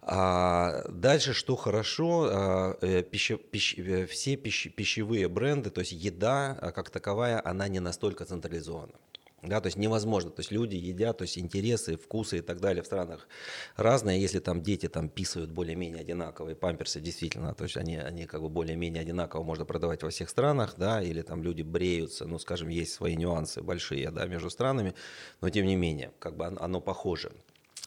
[0.03, 3.77] А дальше, что хорошо, а, пища, пищ,
[4.09, 8.93] все пищ, пищевые бренды, то есть еда как таковая, она не настолько централизована.
[9.41, 12.83] Да, то есть невозможно, то есть люди едят, то есть интересы, вкусы и так далее
[12.83, 13.27] в странах
[13.75, 14.21] разные.
[14.21, 18.49] Если там дети там писают более-менее одинаковые памперсы, действительно, то есть они, они как бы
[18.49, 22.93] более-менее одинаково можно продавать во всех странах, да, или там люди бреются, ну, скажем, есть
[22.93, 24.93] свои нюансы большие, да, между странами,
[25.41, 27.31] но тем не менее, как бы оно похоже.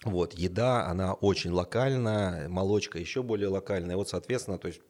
[0.04, 3.96] Вот, еда, она очень локальна, молочка еще более локальная.
[3.96, 4.80] Вот, соответственно, то есть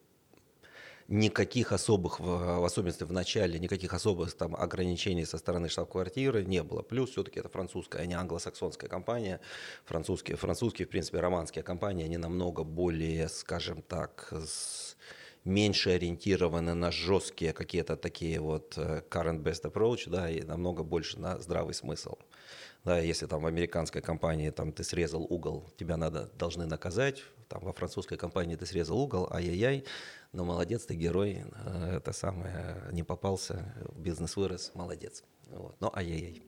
[1.07, 6.81] никаких особых, в особенности в начале, никаких особых там ограничений со стороны штаб-квартиры не было.
[6.81, 9.39] Плюс все-таки это французская, а не англосаксонская компания.
[9.85, 14.95] Французские, французские, в принципе, романские компании, они намного более, скажем так, с
[15.43, 21.19] меньше ориентированы на жесткие какие-то такие вот э, current best approach, да, и намного больше
[21.19, 22.15] на здравый смысл.
[22.85, 27.23] Да, если там в американской компании там ты срезал угол, тебя надо должны наказать.
[27.47, 29.85] Там во французской компании ты срезал угол, ай-яй-яй,
[30.31, 35.23] но молодец, ты герой, э, это самое, не попался, бизнес вырос, молодец.
[35.47, 35.75] Вот.
[35.79, 36.43] Но ай-яй-яй.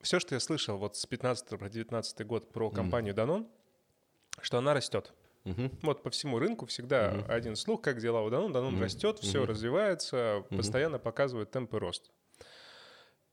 [0.00, 3.18] Все, что я слышал вот с 15 по 19 год про компанию mm.
[3.18, 3.46] Danone,
[4.40, 5.12] что она растет.
[5.46, 5.70] Угу.
[5.82, 7.32] Вот по всему рынку всегда угу.
[7.32, 8.52] один слух, как дела у Danone.
[8.52, 8.82] Danone угу.
[8.82, 9.46] растет, все угу.
[9.46, 10.56] развивается, угу.
[10.58, 12.10] постоянно показывает темпы роста.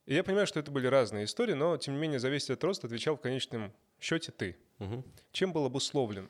[0.06, 2.64] И я понимаю, что это были разные истории, но, тем не менее, за весь этот
[2.64, 4.58] рост отвечал в конечном счете ты.
[4.80, 5.04] Угу.
[5.32, 6.30] Чем был обусловлен?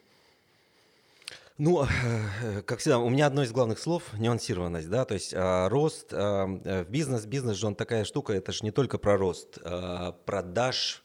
[1.57, 5.69] Ну, э, как всегда, у меня одно из главных слов– нюансированность, да, то есть а,
[5.69, 9.59] рост а, в бизнес, бизнес же он такая штука, это же не только про рост
[9.63, 11.03] а, продаж,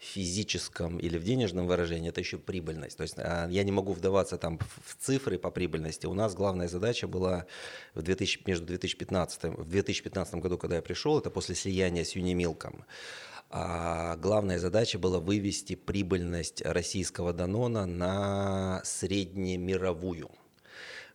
[0.00, 2.96] физическом или в денежном выражении, это еще прибыльность.
[2.96, 6.06] То есть а, я не могу вдаваться там в цифры по прибыльности.
[6.06, 7.46] У нас главная задача была
[7.94, 12.84] в 2000, между 2015, в 2015 году, когда я пришел, это после слияния с Юнимилком.
[13.50, 20.30] А главная задача была вывести прибыльность российского Данона на среднемировую.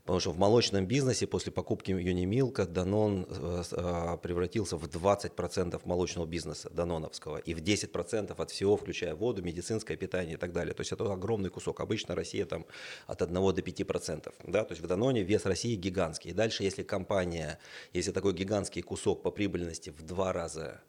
[0.05, 6.27] Потому что в молочном бизнесе после покупки Юнимилка Данон э, э, превратился в 20% молочного
[6.27, 10.75] бизнеса Даноновского и в 10% от всего, включая воду, медицинское питание и так далее.
[10.75, 11.79] То есть это огромный кусок.
[11.79, 12.67] Обычно Россия там
[13.07, 14.33] от 1 до 5%.
[14.43, 14.63] Да?
[14.63, 16.29] То есть в Даноне вес России гигантский.
[16.31, 17.57] И дальше, если компания,
[17.91, 20.81] если такой гигантский кусок по прибыльности в два раза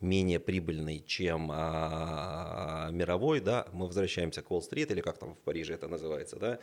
[0.00, 2.47] менее прибыльный, чем а,
[2.90, 6.58] мировой, да, мы возвращаемся к Уолл-стрит, или как там в Париже это называется, да,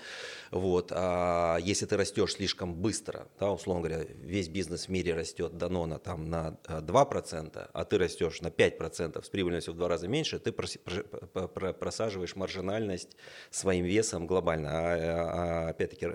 [0.52, 5.58] вот, а если ты растешь слишком быстро, да, условно говоря, весь бизнес в мире растет
[5.58, 10.40] Данона там на 2%, а ты растешь на 5% с прибыльностью в два раза меньше,
[10.40, 13.18] ты просаживаешь маржинальность
[13.50, 16.08] своим весом глобально, а, а опять-таки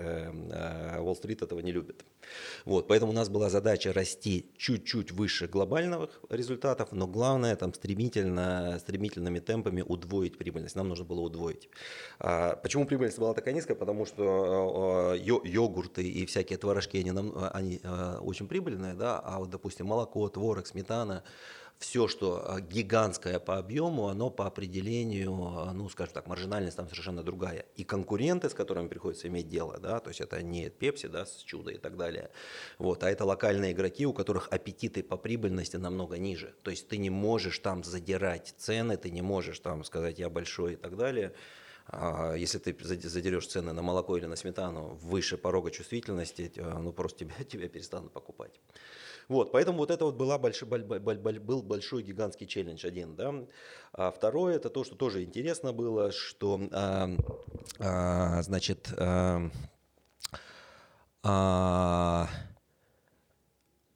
[0.99, 2.05] Уолл-стрит этого не любит.
[2.65, 8.77] Вот, поэтому у нас была задача расти чуть-чуть выше глобальных результатов, но главное там стремительно,
[8.79, 10.75] стремительными темпами удвоить прибыльность.
[10.75, 11.69] Нам нужно было удвоить.
[12.19, 13.75] А, почему прибыльность была такая низкая?
[13.75, 19.49] Потому что йогурты и всякие творожки, они, нам, они а, очень прибыльные, да, а вот,
[19.49, 21.23] допустим, молоко, творог, сметана,
[21.81, 26.87] все, что а, гигантское по объему, оно по определению, а, ну, скажем так, маржинальность там
[26.87, 27.65] совершенно другая.
[27.75, 31.37] И конкуренты, с которыми приходится иметь дело, да, то есть это не Пепси, да, с
[31.37, 32.29] чудо и так далее,
[32.77, 36.53] вот, а это локальные игроки, у которых аппетиты по прибыльности намного ниже.
[36.61, 40.73] То есть ты не можешь там задирать цены, ты не можешь там сказать, я большой
[40.73, 41.33] и так далее.
[41.87, 42.77] А если ты
[43.09, 48.13] задерешь цены на молоко или на сметану выше порога чувствительности, ну просто тебя, тебя перестанут
[48.13, 48.51] покупать.
[49.31, 53.15] Вот, поэтому вот это вот была большой, был большой гигантский челлендж один.
[53.15, 53.33] Да?
[53.93, 57.09] А второе, это то, что тоже интересно было, что, а,
[57.79, 59.49] а, значит, а,
[61.23, 62.27] а,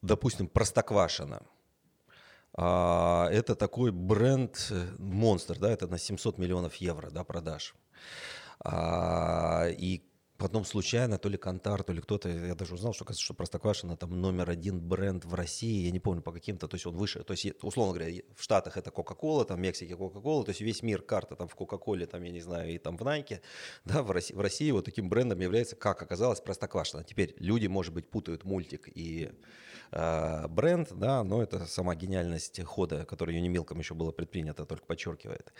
[0.01, 1.41] допустим, Простоквашино.
[2.53, 7.75] А, это такой бренд монстр, да, это на 700 миллионов евро да, продаж.
[8.61, 10.01] А, и
[10.37, 14.19] Потом случайно, то ли Кантар, то ли кто-то, я даже узнал, что, что Простоквашино там
[14.19, 17.31] номер один бренд в России, я не помню по каким-то, то есть он выше, то
[17.31, 21.37] есть условно говоря, в Штатах это Кока-Кола, там Мексике Кока-Кола, то есть весь мир карта
[21.37, 23.41] там в Кока-Коле, там я не знаю, и там в Найке,
[23.85, 27.05] да, в России, в России вот таким брендом является, как оказалось, Простоквашино.
[27.05, 29.31] Теперь люди, может быть, путают мультик и
[29.91, 35.53] бренд, да, но это сама гениальность хода, который Юнимилком еще было предпринято, только подчеркивает.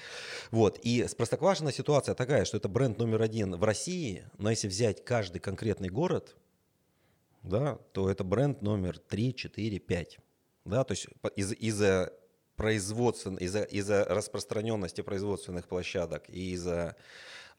[0.51, 4.67] Вот, и с Простоквашино ситуация такая, что это бренд номер один в России, но если
[4.67, 6.35] взять каждый конкретный город,
[7.43, 10.19] да, то это бренд номер 3, 4, 5.
[10.65, 12.11] Да, то есть из- из-за
[12.55, 16.95] производствен, из-за, из-за распространенности производственных площадок и из-за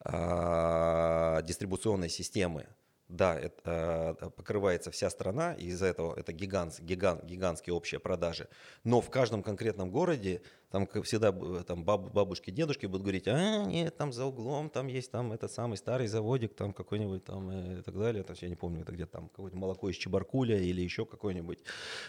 [0.03, 2.67] э, дистрибуционной системы
[3.09, 8.49] да, это, э, покрывается вся страна, и из-за этого это гигант, гигант, гигантские общие продажи.
[8.83, 11.31] Но в каждом конкретном городе, там, как всегда,
[11.63, 15.51] там баб, бабушки, дедушки будут говорить, а, нет, там за углом, там есть там этот
[15.51, 18.25] самый старый заводик, там какой-нибудь там э, и так далее.
[18.27, 21.59] Есть я не помню, это где-то там какое-нибудь молоко из Чебаркуля или еще какой-нибудь,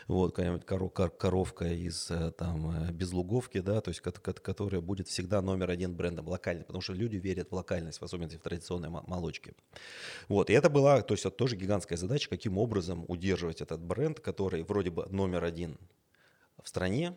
[0.08, 5.70] вот, какая-нибудь коров, коровка из э, там Безлуговки, да, то есть которая будет всегда номер
[5.70, 9.54] один брендом локальный, потому что люди верят в локальность, в особенности в традиционной молочке.
[10.28, 14.18] Вот, и это была, то есть это тоже гигантская задача, каким образом удерживать этот бренд,
[14.18, 15.78] который вроде бы номер один
[16.62, 17.16] в стране,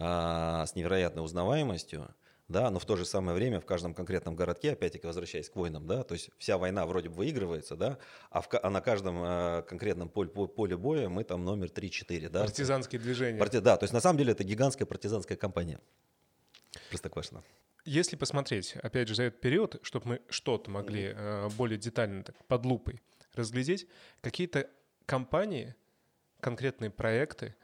[0.00, 2.14] а, с невероятной узнаваемостью,
[2.48, 5.86] да, но в то же самое время в каждом конкретном городке, опять-таки возвращаясь к войнам,
[5.86, 7.98] да, то есть вся война вроде бы выигрывается, да,
[8.30, 12.40] а, в, а на каждом э, конкретном поле, поле боя мы там номер 3-4, да.
[12.40, 13.38] Партизанские движения.
[13.38, 15.80] Парти, да, то есть на самом деле это гигантская партизанская кампания.
[16.88, 17.44] Простоквашино.
[17.84, 22.34] Если посмотреть, опять же, за этот период, чтобы мы что-то могли э, более детально так,
[22.46, 23.02] под лупой
[23.34, 23.86] разглядеть,
[24.22, 24.68] какие-то
[25.06, 25.74] компании,
[26.40, 27.54] конкретные проекты,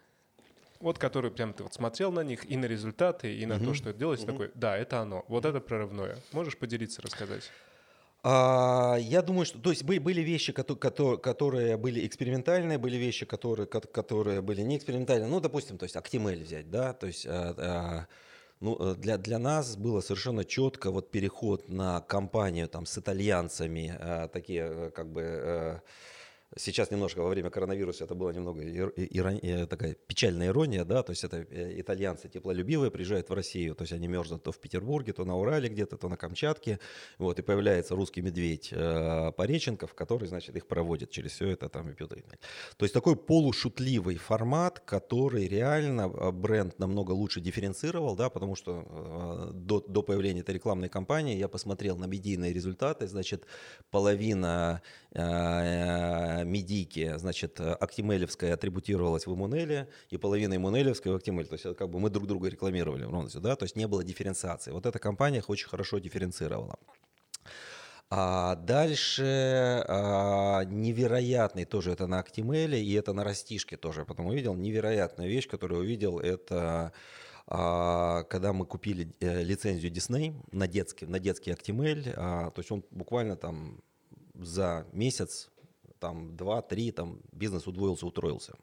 [0.80, 3.64] вот которые прям ты вот смотрел на них и на результаты, и на uh-huh.
[3.64, 4.32] то, что это делается, uh-huh.
[4.32, 6.16] такой, да, это оно, вот это прорывное.
[6.32, 7.50] Можешь поделиться, рассказать?
[8.22, 14.42] А, я думаю, что то есть были вещи, которые были экспериментальные, были вещи, которые, которые
[14.42, 15.28] были не экспериментальные.
[15.28, 18.06] Ну, допустим, то есть Actimel взять, да, то есть а, а,
[18.60, 23.96] ну, э, для, для нас было совершенно четко вот переход на компанию там с итальянцами,
[23.98, 25.22] э, такие э, как бы...
[25.22, 25.78] Э,
[26.54, 31.24] Сейчас немножко во время коронавируса это была немного ирония, такая печальная ирония, да, то есть
[31.24, 35.24] это э, итальянцы теплолюбивые приезжают в Россию, то есть они мерзнут то в Петербурге, то
[35.24, 36.78] на Урале где-то, то на Камчатке,
[37.18, 41.90] вот, и появляется русский медведь э, Пореченков, который, значит, их проводит через все это там
[41.90, 42.06] и пьет.
[42.76, 48.84] То есть такой полушутливый формат, который реально э, бренд намного лучше дифференцировал, да, потому что
[48.86, 53.46] э, до, до появления этой рекламной кампании я посмотрел на медийные результаты, значит,
[53.90, 54.80] половина
[55.10, 61.46] э, медийки, значит, Актимелевская атрибутировалась в Имунеле, и половина Имунелевской в Актимеле.
[61.46, 64.04] То есть это как бы мы друг друга рекламировали в да, то есть не было
[64.04, 64.70] дифференциации.
[64.70, 66.78] Вот эта компания их очень хорошо дифференцировала.
[68.08, 74.04] А дальше а, невероятный тоже это на Актимеле, и это на Растишке тоже.
[74.04, 76.92] Потом увидел невероятную вещь, которую увидел, это
[77.48, 82.70] а, когда мы купили э, лицензию Disney на детский, на детский Актимель, а, то есть
[82.70, 83.82] он буквально там
[84.34, 85.50] за месяц
[85.98, 88.54] там 2-3, там бизнес удвоился, утроился.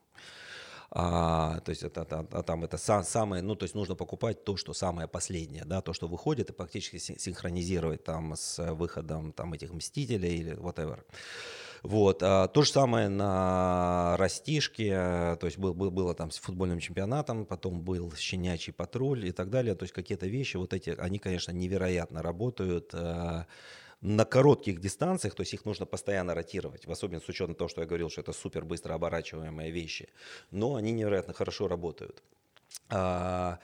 [0.95, 4.43] А, то есть это, это, а там это сам, самое, ну то есть нужно покупать
[4.43, 9.53] то, что самое последнее, да, то, что выходит, и практически синхронизировать там с выходом там
[9.53, 10.99] этих Мстителей или whatever.
[11.81, 12.23] Вот.
[12.23, 14.91] А, то же самое на растишке,
[15.39, 19.49] то есть был, был, было там с футбольным чемпионатом, потом был щенячий патруль и так
[19.49, 19.73] далее.
[19.73, 23.47] То есть какие-то вещи, вот эти, они, конечно, невероятно работают а,
[24.03, 27.81] на коротких дистанциях, то есть их нужно постоянно ротировать, в особенности с учетом того, что
[27.81, 30.09] я говорил, что это супер быстро оборачиваемые вещи,
[30.51, 32.21] но они невероятно хорошо работают.
[32.89, 33.59] А,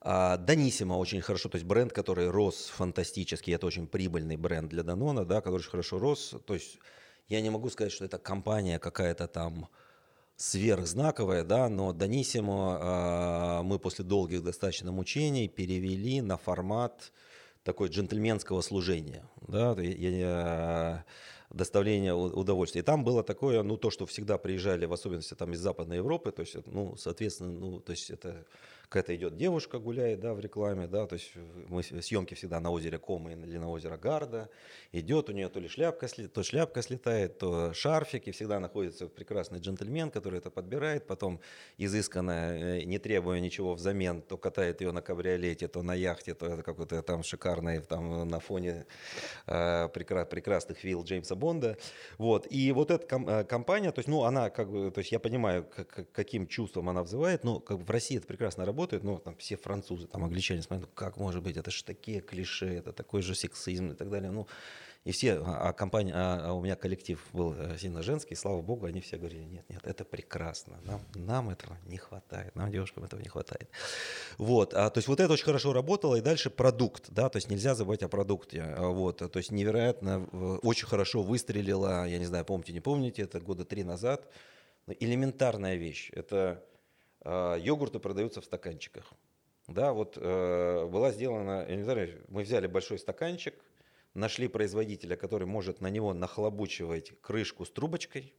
[0.00, 4.82] а, Данисима очень хорошо, то есть бренд, который рос фантастически, это очень прибыльный бренд для
[4.82, 6.78] Данона, да, который очень хорошо рос, то есть
[7.28, 9.68] я не могу сказать, что это компания какая-то там
[10.36, 17.12] сверхзнаковая, да, но Данисимо э, мы после долгих достаточно мучений перевели на формат
[17.64, 21.04] такой джентльменского служения, да, я,
[21.50, 22.82] доставления удовольствия.
[22.82, 26.30] И там было такое, ну, то, что всегда приезжали, в особенности там из Западной Европы,
[26.30, 28.46] то есть, ну, соответственно, ну, то есть это
[28.88, 31.32] какая-то идет девушка гуляет, да, в рекламе, да, то есть
[31.68, 34.50] мы съемки всегда на озере Кома или на озере Гарда,
[34.92, 39.58] идет у нее то ли шляпка, то шляпка слетает, то шарфик, и всегда находится прекрасный
[39.58, 41.40] джентльмен, который это подбирает, потом
[41.78, 46.46] изысканно, э, не требуя ничего взамен, то катает ее на кабриолете, то на яхте, то
[46.46, 48.86] это какой-то там шикарный, там на фоне
[49.46, 51.76] э, прекра- прекрасных вилл Джеймса Бонда,
[52.18, 55.12] вот, и вот эта ком- э, компания, то есть, ну, она как бы, то есть
[55.12, 58.73] я понимаю, как, каким чувством она взывает, но как бы в России это прекрасно работает,
[58.74, 62.20] работает, ну, там все французы, там англичане смотрят, ну, как может быть, это же такие
[62.20, 64.30] клише, это такой же сексизм и так далее.
[64.32, 64.46] Ну,
[65.04, 68.62] и все, а, а компания, а, а у меня коллектив был э, сильно женский, слава
[68.62, 73.04] богу, они все говорили, нет, нет, это прекрасно, нам, нам этого не хватает, нам, девушкам,
[73.04, 73.68] этого не хватает.
[74.38, 77.50] Вот, а, то есть вот это очень хорошо работало, и дальше продукт, да, то есть
[77.50, 80.24] нельзя забывать о продукте, а, вот, то есть невероятно,
[80.62, 84.26] очень хорошо выстрелила, я не знаю, помните, не помните, это года три назад,
[84.86, 86.64] элементарная вещь, это
[87.24, 89.12] йогурты продаются в стаканчиках.
[89.66, 93.54] Да, вот э, была сделана, я не знаю, мы взяли большой стаканчик,
[94.12, 98.34] нашли производителя, который может на него нахлобучивать крышку с трубочкой,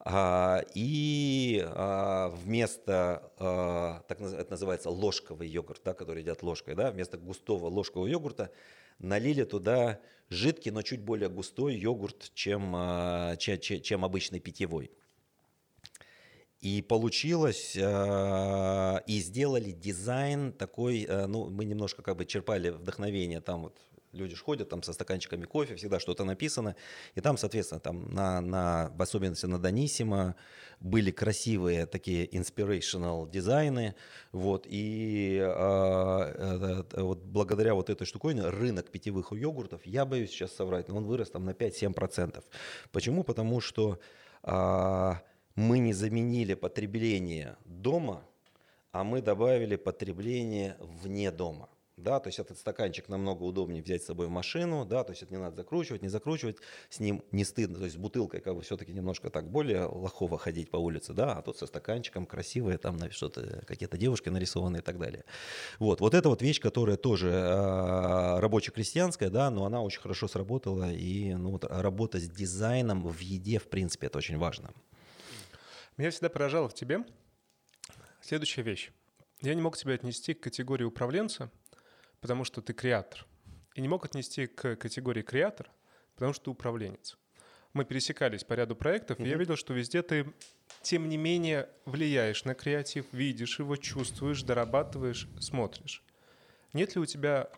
[0.00, 6.90] а, и а, вместо, а, так это называется ложковый йогурт, да, который едят ложкой, да,
[6.90, 8.50] вместо густого ложкового йогурта
[8.98, 10.00] налили туда
[10.30, 14.90] жидкий, но чуть более густой йогурт, чем, а, чем, чем обычный питьевой.
[16.60, 23.40] И получилось, э, и сделали дизайн такой, э, ну, мы немножко как бы черпали вдохновение,
[23.40, 23.78] там вот
[24.12, 26.74] люди ж ходят там со стаканчиками кофе, всегда что-то написано,
[27.14, 30.34] и там, соответственно, там на, на, в особенности на Данисима
[30.80, 33.94] были красивые такие inspirational дизайны,
[34.32, 40.52] вот, и э, э, вот благодаря вот этой штуковине рынок питьевых йогуртов, я боюсь сейчас
[40.54, 42.42] соврать, но он вырос там на 5-7%.
[42.92, 43.24] Почему?
[43.24, 43.98] Потому что
[44.42, 45.12] э,
[45.58, 48.22] мы не заменили потребление дома,
[48.92, 51.68] а мы добавили потребление вне дома.
[51.96, 55.24] Да, то есть этот стаканчик намного удобнее взять с собой в машину, да, то есть
[55.24, 56.58] это не надо закручивать, не закручивать,
[56.90, 60.38] с ним не стыдно, то есть с бутылкой как бы все-таки немножко так более лохово
[60.38, 64.80] ходить по улице, да, а тут со стаканчиком красивые, там что-то, какие-то девушки нарисованы и
[64.80, 65.24] так далее.
[65.80, 70.92] Вот, вот это вот вещь, которая тоже э, рабоче-крестьянская, да, но она очень хорошо сработала,
[70.92, 74.70] и ну, вот, работа с дизайном в еде, в принципе, это очень важно.
[75.98, 77.04] Меня всегда поражало в тебе
[78.20, 78.92] следующая вещь.
[79.40, 81.50] Я не мог тебя отнести к категории управленца,
[82.20, 83.26] потому что ты креатор.
[83.74, 85.68] И не мог отнести к категории креатор,
[86.14, 87.18] потому что ты управленец.
[87.72, 89.26] Мы пересекались по ряду проектов, mm-hmm.
[89.26, 90.32] и я видел, что везде ты,
[90.82, 96.04] тем не менее, влияешь на креатив, видишь его, чувствуешь, дорабатываешь, смотришь.
[96.74, 97.50] Нет ли у тебя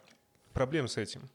[0.55, 1.29] проблем с этим?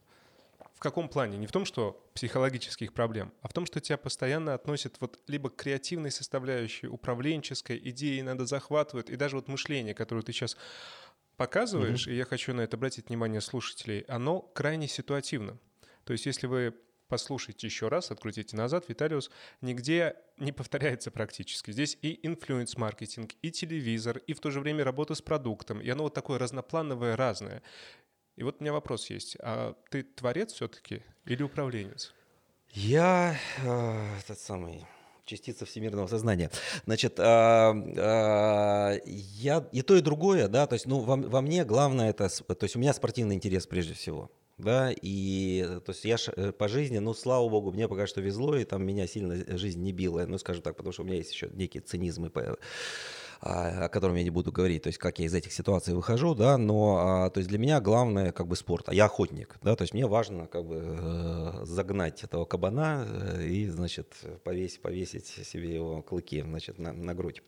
[0.85, 1.39] В каком плане?
[1.39, 5.49] Не в том, что психологических проблем, а в том, что тебя постоянно относят вот либо
[5.49, 10.55] к креативной составляющей, управленческой, идеи надо захватывают, и даже вот мышление, которое ты сейчас
[11.37, 12.11] показываешь, mm-hmm.
[12.11, 15.57] и я хочу на это обратить внимание слушателей, оно крайне ситуативно.
[16.03, 16.75] То есть если вы
[17.07, 19.31] послушайте еще раз, открутите назад, Виталиус
[19.61, 21.71] нигде не повторяется практически.
[21.71, 26.03] Здесь и influence-маркетинг, и телевизор, и в то же время работа с продуктом, и оно
[26.03, 27.63] вот такое разноплановое, разное.
[28.35, 29.37] И вот у меня вопрос есть.
[29.39, 32.13] А ты творец все-таки или управленец?
[32.73, 34.85] Я э, этот самый
[35.25, 36.51] частица всемирного сознания.
[36.85, 41.65] Значит, а, а, я и то, и другое, да, то есть, ну, во, во мне
[41.65, 44.29] главное это, то есть у меня спортивный интерес прежде всего,
[44.59, 48.55] да, и то есть я э, по жизни, ну, слава богу, мне пока что везло,
[48.55, 51.33] и там меня сильно жизнь не била, ну, скажем так, потому что у меня есть
[51.33, 52.29] еще некий цинизм и
[53.41, 56.57] о котором я не буду говорить, то есть как я из этих ситуаций выхожу, да,
[56.57, 59.93] но то есть для меня главное как бы спорт, а я охотник, да, то есть
[59.93, 64.13] мне важно как бы э, загнать этого кабана э, и, значит,
[64.43, 67.43] повесить, повесить себе его клыки, значит, на, на грудь.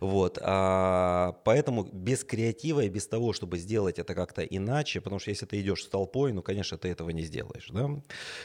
[0.00, 5.30] Вот, а, поэтому без креатива и без того, чтобы сделать это как-то иначе, потому что
[5.30, 7.90] если ты идешь с толпой, ну, конечно, ты этого не сделаешь, да.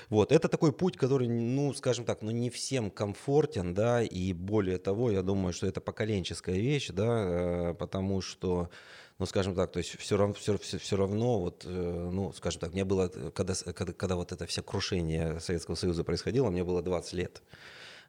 [0.09, 4.77] Вот, это такой путь, который, ну, скажем так, ну, не всем комфортен, да, и более
[4.77, 8.69] того, я думаю, что это поколенческая вещь, да, э, потому что
[9.19, 12.61] ну, скажем так, то есть все равно, все, все, все равно, вот, э, ну, скажем
[12.61, 16.81] так, мне было, когда, когда, когда вот это все крушение Советского Союза происходило, мне было
[16.81, 17.41] 20 лет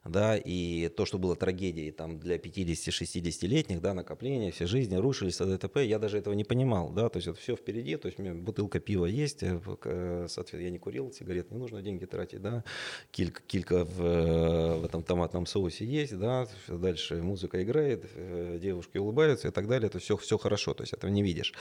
[0.04, 5.78] да, и то, что было трагедией там для 50-60-летних, да, накопления, все жизни рушились, ДТП,
[5.78, 8.34] я даже этого не понимал, да, то есть это все впереди, то есть у меня
[8.34, 9.60] бутылка пива есть, э,
[10.28, 12.64] соответственно, я не курил, сигарет не нужно деньги тратить, да,
[13.10, 18.96] килька, килька в, э, в этом томатном соусе есть, да, дальше музыка играет, э, девушки
[18.96, 21.52] улыбаются и так далее, это все, все хорошо, то есть этого не видишь.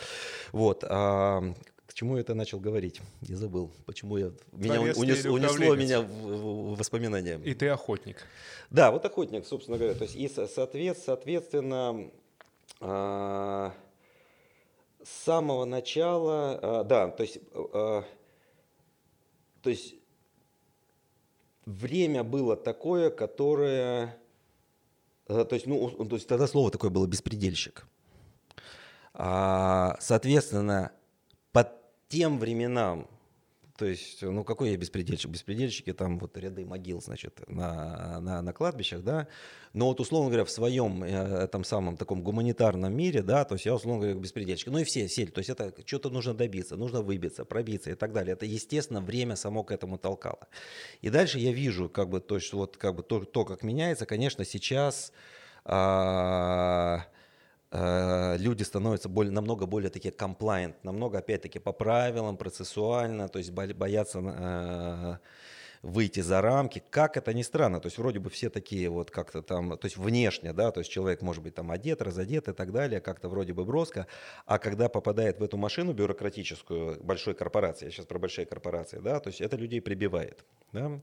[0.54, 1.54] Вот, а
[1.90, 3.02] к чему я это начал говорить?
[3.22, 3.72] Я забыл.
[3.88, 4.32] Почему я...
[4.52, 7.42] Меня унес, унесло меня в, в, воспоминания.
[7.44, 8.18] И ты охотник.
[8.70, 9.96] Да, вот охотник, собственно говоря.
[9.96, 12.12] То есть, и соответ, соответственно,
[12.80, 13.74] а,
[15.04, 18.04] с самого начала, а, да, то есть, а,
[19.64, 19.96] то есть
[21.66, 24.16] время было такое, которое,
[25.26, 27.88] то есть, ну, то есть тогда слово такое было беспредельщик.
[29.12, 30.92] Соответственно,
[32.10, 33.08] тем временам,
[33.80, 35.32] то есть, ну какой я беспредельщик?
[35.32, 39.30] Беспредельщики там вот ряды могил, значит, на, на, на кладбищах, да.
[39.72, 43.66] Но вот, условно говоря, в своем э, этом самом таком гуманитарном мире, да, то есть
[43.66, 44.68] я, условно говоря, беспредельщик.
[44.68, 48.12] Ну и все сели, то есть это что-то нужно добиться, нужно выбиться, пробиться и так
[48.12, 48.34] далее.
[48.34, 50.50] Это, естественно, время само к этому толкало.
[51.00, 54.06] И дальше я вижу, как бы, то есть вот как бы то, то как меняется,
[54.06, 55.14] конечно, сейчас...
[55.64, 56.98] Э,
[57.72, 64.20] люди становятся более, намного более такие compliant, намного, опять-таки, по правилам, процессуально, то есть боятся
[64.20, 65.18] э,
[65.82, 66.84] выйти за рамки.
[66.90, 69.98] Как это ни странно, то есть вроде бы все такие вот как-то там, то есть
[69.98, 73.54] внешне, да, то есть человек может быть там одет, разодет и так далее, как-то вроде
[73.54, 74.08] бы броско,
[74.46, 79.20] а когда попадает в эту машину бюрократическую большой корпорации, я сейчас про большие корпорации, да,
[79.20, 81.02] то есть это людей прибивает, да,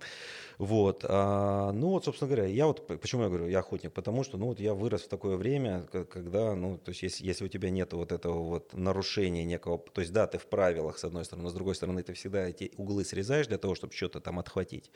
[0.58, 4.38] вот, а, ну вот, собственно говоря, я вот, почему я говорю, я охотник, потому что,
[4.38, 7.70] ну вот я вырос в такое время, когда, ну, то есть если, если у тебя
[7.70, 11.44] нет вот этого вот нарушения некого, то есть да, ты в правилах с одной стороны,
[11.44, 14.90] но с другой стороны ты всегда эти углы срезаешь для того, чтобы что-то там отхватить.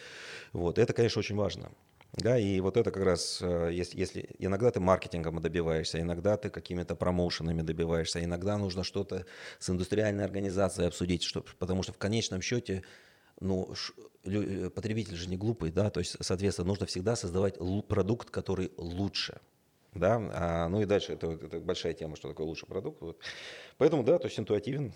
[0.53, 0.79] Вот.
[0.79, 1.73] Это, конечно, очень важно.
[2.13, 6.51] Да, и вот это как раз, э, если, если иногда ты маркетингом добиваешься, иногда ты
[6.51, 9.27] какими-то промоушенами добиваешься, иногда нужно что-то
[9.61, 12.83] с индустриальной организацией обсудить, что, потому что в конечном счете
[13.41, 13.93] ну, ш,
[14.25, 19.41] лю, потребитель же не глупый, да, то есть, соответственно, нужно всегда создавать продукт, который лучше,
[19.95, 23.19] да, а, ну и дальше это, это большая тема, что такое лучший продукт, вот.
[23.79, 24.93] поэтому, да, то есть интуитивен.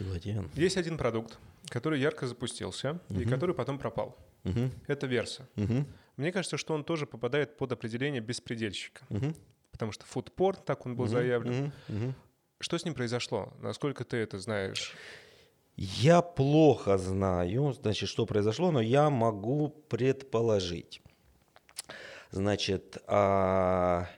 [0.00, 0.50] Интуитивен.
[0.54, 3.20] Есть один продукт, который ярко запустился угу.
[3.20, 4.16] и который потом пропал.
[4.44, 4.70] Угу.
[4.86, 5.48] Это Верса.
[5.56, 5.84] Угу.
[6.16, 9.02] Мне кажется, что он тоже попадает под определение беспредельщика.
[9.10, 9.34] Угу.
[9.70, 11.12] Потому что фудпорт, так он был угу.
[11.12, 11.72] заявлен.
[11.88, 11.96] Угу.
[11.96, 12.14] Угу.
[12.60, 13.52] Что с ним произошло?
[13.60, 14.94] Насколько ты это знаешь?
[15.76, 21.02] Я плохо знаю, значит, что произошло, но я могу предположить.
[22.30, 24.08] Значит, а,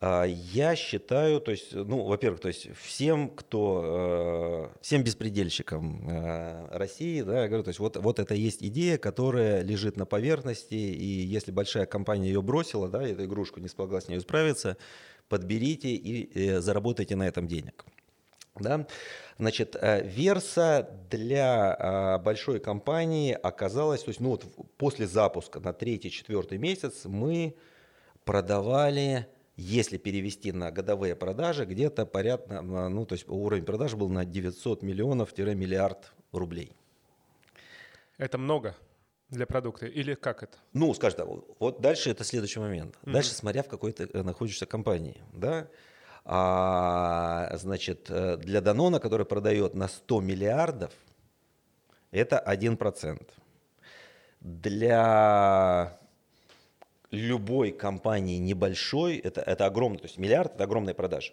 [0.00, 6.76] а, я считаю, то есть, ну, во-первых, то есть всем, кто, э, всем беспредельщикам э,
[6.76, 10.74] России, да, я говорю, то есть вот, вот это есть идея, которая лежит на поверхности,
[10.74, 14.76] и если большая компания ее бросила, да, эту игрушку не смогла с ней справиться,
[15.28, 17.84] подберите и э, заработайте на этом денег.
[18.58, 18.86] Да?
[19.38, 24.44] Значит, Верса для большой компании оказалась, то есть, ну вот
[24.76, 27.56] после запуска на третий-четвертый месяц мы
[28.24, 29.26] продавали
[29.56, 34.82] если перевести на годовые продажи, где-то порядка, ну, то есть уровень продаж был на 900
[34.82, 36.72] миллионов-миллиард рублей.
[38.16, 38.76] Это много
[39.28, 40.56] для продукта или как это?
[40.72, 41.28] Ну, скажем так,
[41.58, 42.96] вот дальше это следующий момент.
[43.02, 43.12] Mm-hmm.
[43.12, 45.68] Дальше, смотря в какой ты э, находишься компании, да,
[46.24, 50.92] а, значит, э, для Данона, который продает на 100 миллиардов,
[52.12, 53.26] это 1%.
[54.40, 55.98] Для
[57.10, 61.32] любой компании небольшой, это, это огромный, то есть миллиард– это огромные продажи.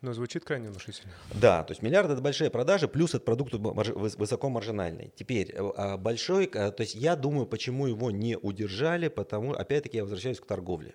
[0.00, 1.12] Но звучит крайне внушительно.
[1.34, 5.12] Да, то есть миллиард– это большие продажи, плюс этот продукт высокомаржинальный.
[5.16, 9.96] Теперь, э, а большой, э, то есть я думаю, почему его не удержали, потому, опять-таки,
[9.96, 10.94] я возвращаюсь к торговле.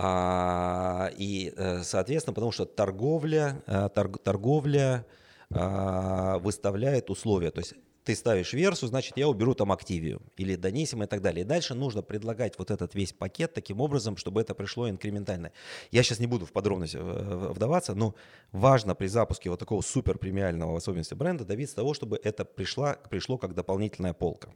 [0.00, 3.62] А, и, э, соответственно, потому что торговля,
[3.94, 5.04] торг, торговля
[5.50, 7.50] а, выставляет условия.
[7.50, 7.74] То есть
[8.04, 11.44] ты ставишь версу, значит, я уберу там активию или донесим и так далее.
[11.44, 15.52] И дальше нужно предлагать вот этот весь пакет таким образом, чтобы это пришло инкрементально.
[15.90, 18.14] Я сейчас не буду в подробности э, вдаваться, но
[18.52, 22.94] важно при запуске вот такого супер премиального в особенности бренда добиться того, чтобы это пришло,
[23.10, 24.50] пришло как дополнительная полка.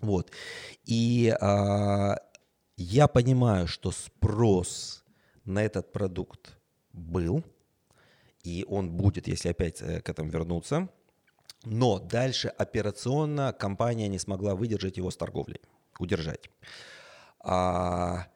[0.00, 0.32] Вот.
[0.84, 2.16] И а,
[2.82, 5.04] я понимаю, что спрос
[5.44, 6.58] на этот продукт
[6.92, 7.44] был,
[8.42, 10.88] и он будет, если опять э, к этому вернуться.
[11.64, 15.60] Но дальше операционно компания не смогла выдержать его с торговлей,
[15.98, 16.50] удержать.
[17.38, 18.26] А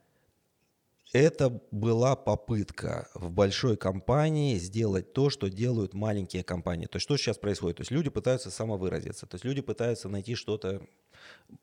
[1.12, 6.86] это была попытка в большой компании сделать то, что делают маленькие компании.
[6.86, 7.78] То есть что сейчас происходит?
[7.78, 10.86] То есть люди пытаются самовыразиться, то есть люди пытаются найти что-то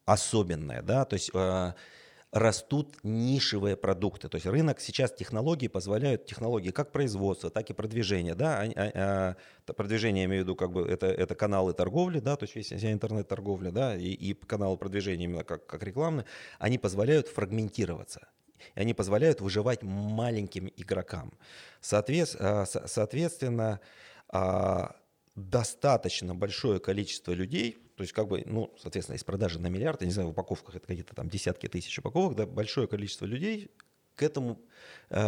[0.06, 1.74] особенное, да, то есть э,
[2.34, 4.28] растут нишевые продукты.
[4.28, 8.34] То есть рынок сейчас технологии позволяют, технологии как производства, так и продвижения.
[8.34, 8.62] Да?
[8.62, 9.36] А, а,
[9.68, 12.56] а, продвижение, я имею в виду, как бы это, это каналы торговли, да, то есть
[12.56, 16.26] весь вся интернет-торговля, да, и, и каналы продвижения именно как, как рекламные,
[16.58, 18.28] они позволяют фрагментироваться.
[18.76, 21.34] И они позволяют выживать маленьким игрокам.
[21.82, 23.80] Соответственно, соответственно
[25.36, 30.08] достаточно большое количество людей, то есть как бы, ну, соответственно, из продажи на миллиард, я
[30.08, 33.72] не знаю, в упаковках это какие-то там десятки тысяч упаковок, да, большое количество людей
[34.16, 34.60] к этому
[35.10, 35.20] э,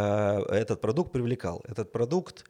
[0.50, 1.64] этот продукт привлекал.
[1.66, 2.44] Этот продукт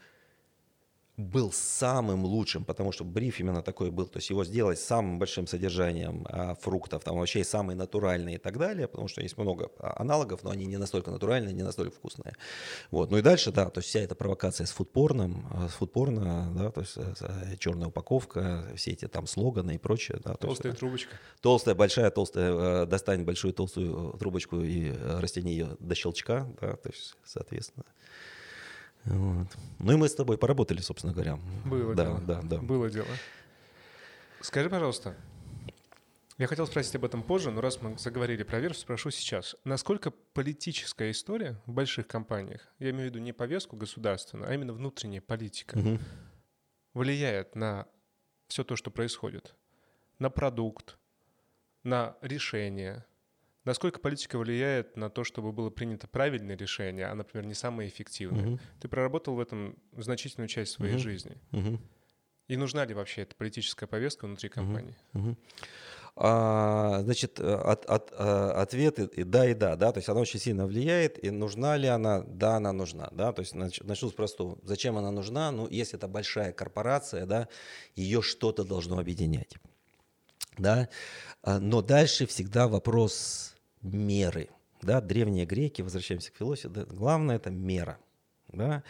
[1.16, 5.46] был самым лучшим, потому что бриф именно такой был, то есть его сделать самым большим
[5.46, 10.42] содержанием а, фруктов, там вообще самый натуральный и так далее, потому что есть много аналогов,
[10.42, 12.34] но они не настолько натуральные, не настолько вкусные.
[12.90, 13.10] Вот.
[13.10, 16.70] Ну и дальше, да, то есть вся эта провокация с фудпорном, а, с фудпорно, да,
[16.70, 20.20] то есть э, черная упаковка, все эти там слоганы и прочее.
[20.22, 21.16] Да, толстая есть, трубочка.
[21.40, 26.90] Толстая, большая, толстая, э, достань большую толстую трубочку и растяни ее до щелчка, да, то
[26.90, 27.86] есть, соответственно.
[29.06, 29.46] Вот.
[29.78, 31.38] Ну и мы с тобой поработали, собственно говоря.
[31.64, 32.20] Было да, дело.
[32.20, 32.58] Да, да.
[32.58, 33.08] Было дело.
[34.40, 35.16] Скажи, пожалуйста,
[36.38, 39.56] я хотел спросить об этом позже, но раз мы заговорили про версию, спрошу сейчас.
[39.64, 44.74] Насколько политическая история в больших компаниях, я имею в виду не повестку государственную, а именно
[44.74, 45.98] внутренняя политика, угу.
[46.92, 47.86] влияет на
[48.48, 49.54] все то, что происходит?
[50.18, 50.98] На продукт,
[51.84, 53.06] на решение,
[53.66, 58.46] Насколько политика влияет на то, чтобы было принято правильное решение, а, например, не самое эффективное?
[58.46, 58.58] Угу.
[58.80, 61.02] Ты проработал в этом значительную часть своей угу.
[61.02, 61.36] жизни.
[61.50, 61.80] Угу.
[62.46, 64.94] И нужна ли вообще эта политическая повестка внутри компании?
[65.14, 65.36] Угу.
[66.14, 70.38] А, значит, от, от, а, ответ и да, и да, да, то есть она очень
[70.38, 72.20] сильно влияет, и нужна ли она?
[72.22, 74.60] Да, она нужна, да, то есть начну с простого.
[74.62, 75.50] Зачем она нужна?
[75.50, 77.48] Ну, если это большая корпорация, да,
[77.96, 79.56] ее что-то должно объединять,
[80.56, 80.88] да,
[81.42, 83.55] а, но дальше всегда вопрос
[83.86, 84.48] меры.
[84.82, 87.98] Да, древние греки, возвращаемся к философии, да, главное это мера.
[88.48, 88.82] Да.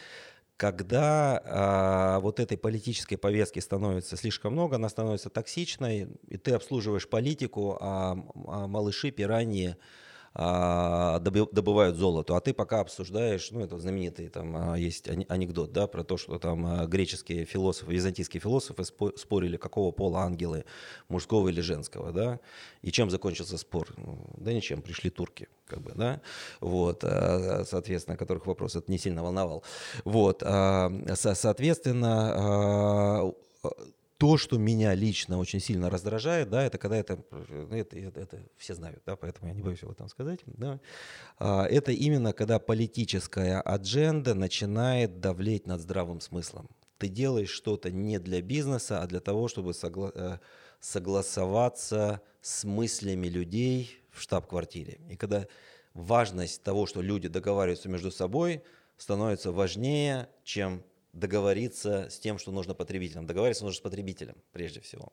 [0.56, 7.08] Когда а, вот этой политической повестки становится слишком много, она становится токсичной, и ты обслуживаешь
[7.08, 8.16] политику, а,
[8.46, 9.76] а малыши, пираньи,
[10.36, 16.04] добывают золото, а ты пока обсуждаешь, ну это знаменитый там а, есть анекдот, да, про
[16.04, 20.66] то, что там а, греческие философы, византийские философы спорили, какого пола ангелы,
[21.08, 22.38] мужского или женского, да,
[22.82, 23.88] и чем закончился спор?
[23.96, 26.20] Ну, да ничем, пришли турки, как бы, да,
[26.60, 29.64] вот, соответственно, которых вопрос это не сильно волновал,
[30.04, 33.32] вот, соответственно,
[34.18, 37.18] то, что меня лично очень сильно раздражает, да, это когда это,
[37.70, 40.80] это, это, это все знают, да, поэтому я не боюсь об этом сказать, да,
[41.38, 46.68] а, это именно когда политическая адженда начинает давлеть над здравым смыслом.
[46.98, 50.38] Ты делаешь что-то не для бизнеса, а для того, чтобы согла- э,
[50.80, 54.98] согласоваться с мыслями людей в штаб-квартире.
[55.10, 55.46] И когда
[55.92, 58.62] важность того, что люди договариваются между собой,
[58.96, 60.82] становится важнее, чем
[61.18, 63.26] договориться с тем, что нужно потребителям.
[63.26, 65.12] Договариваться нужно с потребителем, прежде всего.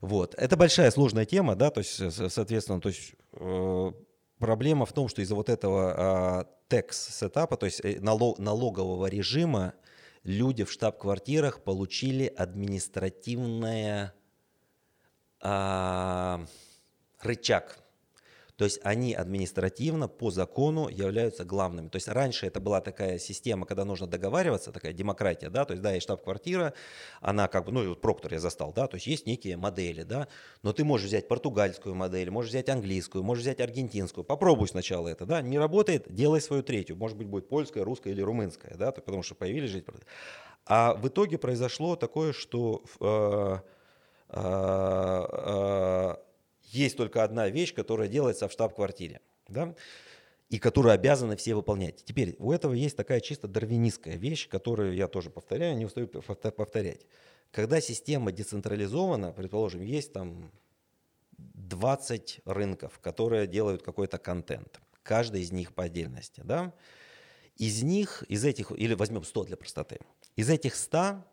[0.00, 0.34] Вот.
[0.34, 2.00] Это большая сложная тема, да, то есть,
[2.32, 3.92] соответственно, то есть, э,
[4.38, 9.74] проблема в том, что из-за вот этого э, текс-сетапа, то есть э, налог, налогового режима,
[10.22, 14.14] люди в штаб-квартирах получили административное
[15.40, 16.46] э,
[17.20, 17.78] рычаг–
[18.56, 21.88] то есть они административно по закону являются главными.
[21.88, 25.82] То есть раньше это была такая система, когда нужно договариваться, такая демократия, да, то есть
[25.82, 26.74] да, есть штаб-квартира,
[27.20, 30.02] она как бы, ну и вот Проктор я застал, да, то есть есть некие модели,
[30.02, 30.28] да,
[30.62, 35.26] но ты можешь взять португальскую модель, можешь взять английскую, можешь взять аргентинскую, попробуй сначала это,
[35.26, 39.22] да, не работает, делай свою третью, может быть будет польская, русская или румынская, да, потому
[39.22, 39.84] что появились жить.
[40.66, 43.58] А в итоге произошло такое, что э,
[44.30, 46.16] э, э,
[46.64, 49.20] есть только одна вещь, которая делается в штаб-квартире.
[49.48, 49.74] Да?
[50.50, 52.04] и которые обязаны все выполнять.
[52.04, 57.06] Теперь у этого есть такая чисто дарвинистская вещь, которую я тоже повторяю, не устаю повторять.
[57.50, 60.52] Когда система децентрализована, предположим, есть там
[61.38, 66.72] 20 рынков, которые делают какой-то контент, каждый из них по отдельности, да,
[67.56, 69.98] из них, из этих, или возьмем 100 для простоты,
[70.36, 71.24] из этих 100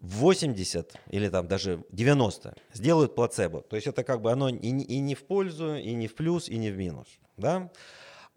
[0.00, 3.62] 80 или там даже 90 сделают плацебо.
[3.62, 6.48] То есть это как бы оно и, и не в пользу, и не в плюс,
[6.48, 7.06] и не в минус.
[7.36, 7.70] Да?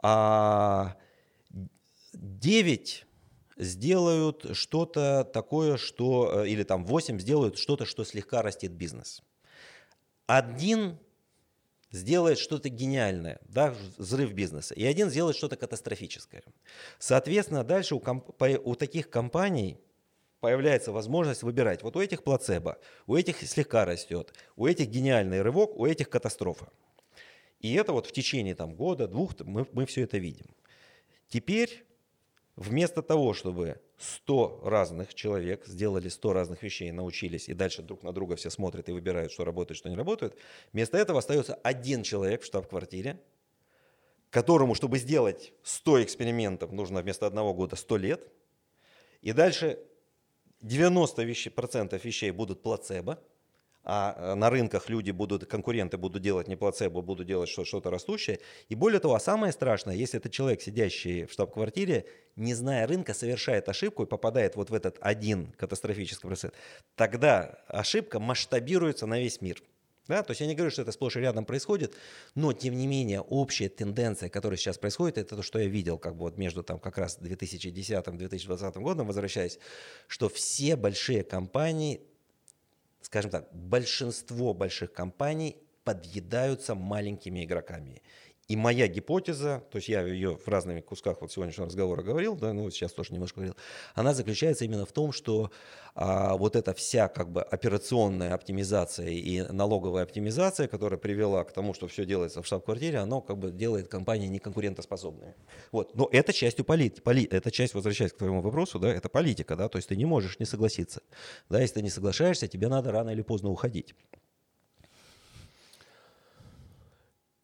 [0.01, 0.97] А
[2.13, 3.05] 9
[3.57, 9.21] сделают что-то такое, что, э, или там 8 сделают что-то, что слегка растет бизнес.
[10.27, 10.97] Один
[11.91, 16.43] сделает что-то гениальное, да, взрыв бизнеса, и один сделает что-то катастрофическое.
[16.97, 18.33] Соответственно, дальше у, комп-
[18.63, 19.79] у таких компаний
[20.43, 21.83] появляется возможность выбирать.
[21.83, 22.77] Вот у этих плацебо,
[23.07, 26.67] у этих слегка растет, у этих гениальный рывок, у этих катастрофа.
[27.61, 30.47] И это вот в течение там, года, двух мы, мы все это видим.
[31.29, 31.85] Теперь
[32.57, 38.11] вместо того, чтобы 100 разных человек сделали 100 разных вещей, научились, и дальше друг на
[38.11, 40.35] друга все смотрят и выбирают, что работает, что не работает,
[40.73, 43.17] вместо этого остается один человек в штаб-квартире,
[44.29, 48.27] которому, чтобы сделать 100 экспериментов, нужно вместо одного года 100 лет,
[49.21, 49.79] и дальше
[50.63, 53.19] 90% вещей, процентов вещей будут плацебо,
[53.85, 58.39] а э, на рынках люди будут, конкуренты будут делать не плацебо, будут делать что-то растущее.
[58.69, 62.05] И более того, а самое страшное, если это человек, сидящий в штаб-квартире,
[62.37, 66.51] не зная рынка, совершает ошибку и попадает вот в этот один катастрофический процесс,
[66.95, 69.61] тогда ошибка масштабируется на весь мир.
[70.07, 70.21] Да?
[70.23, 71.95] То есть я не говорю, что это сплошь и рядом происходит,
[72.35, 76.15] но тем не менее общая тенденция, которая сейчас происходит, это то, что я видел как
[76.15, 79.59] бы вот между там как раз 2010-2020 годом, возвращаясь,
[80.07, 82.01] что все большие компании,
[83.01, 88.01] скажем так, большинство больших компаний подъедаются маленькими игроками.
[88.53, 92.53] И моя гипотеза, то есть я ее в разных кусках вот сегодняшнего разговора говорил, да,
[92.53, 93.55] ну сейчас тоже немножко говорил,
[93.95, 95.49] она заключается именно в том, что
[95.95, 101.73] а, вот эта вся как бы операционная оптимизация и налоговая оптимизация, которая привела к тому,
[101.73, 105.33] что все делается в штаб-квартире, оно как бы делает компании неконкурентоспособными.
[105.71, 105.95] Вот.
[105.95, 109.67] Но это частью политики, поли, это часть, возвращаясь к твоему вопросу, да, это политика, да,
[109.67, 111.01] то есть ты не можешь не согласиться.
[111.49, 113.95] Да, если ты не соглашаешься, тебе надо рано или поздно уходить.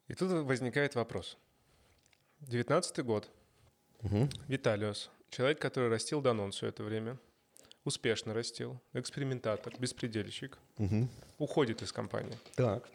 [0.10, 1.38] И тут возникает вопрос.
[2.42, 3.30] 19 год.
[4.02, 4.30] Угу.
[4.48, 7.18] Виталиос, человек, который растил Данон все это время,
[7.84, 11.08] успешно растил, экспериментатор, беспредельщик, угу.
[11.38, 12.38] уходит из компании.
[12.56, 12.90] Так.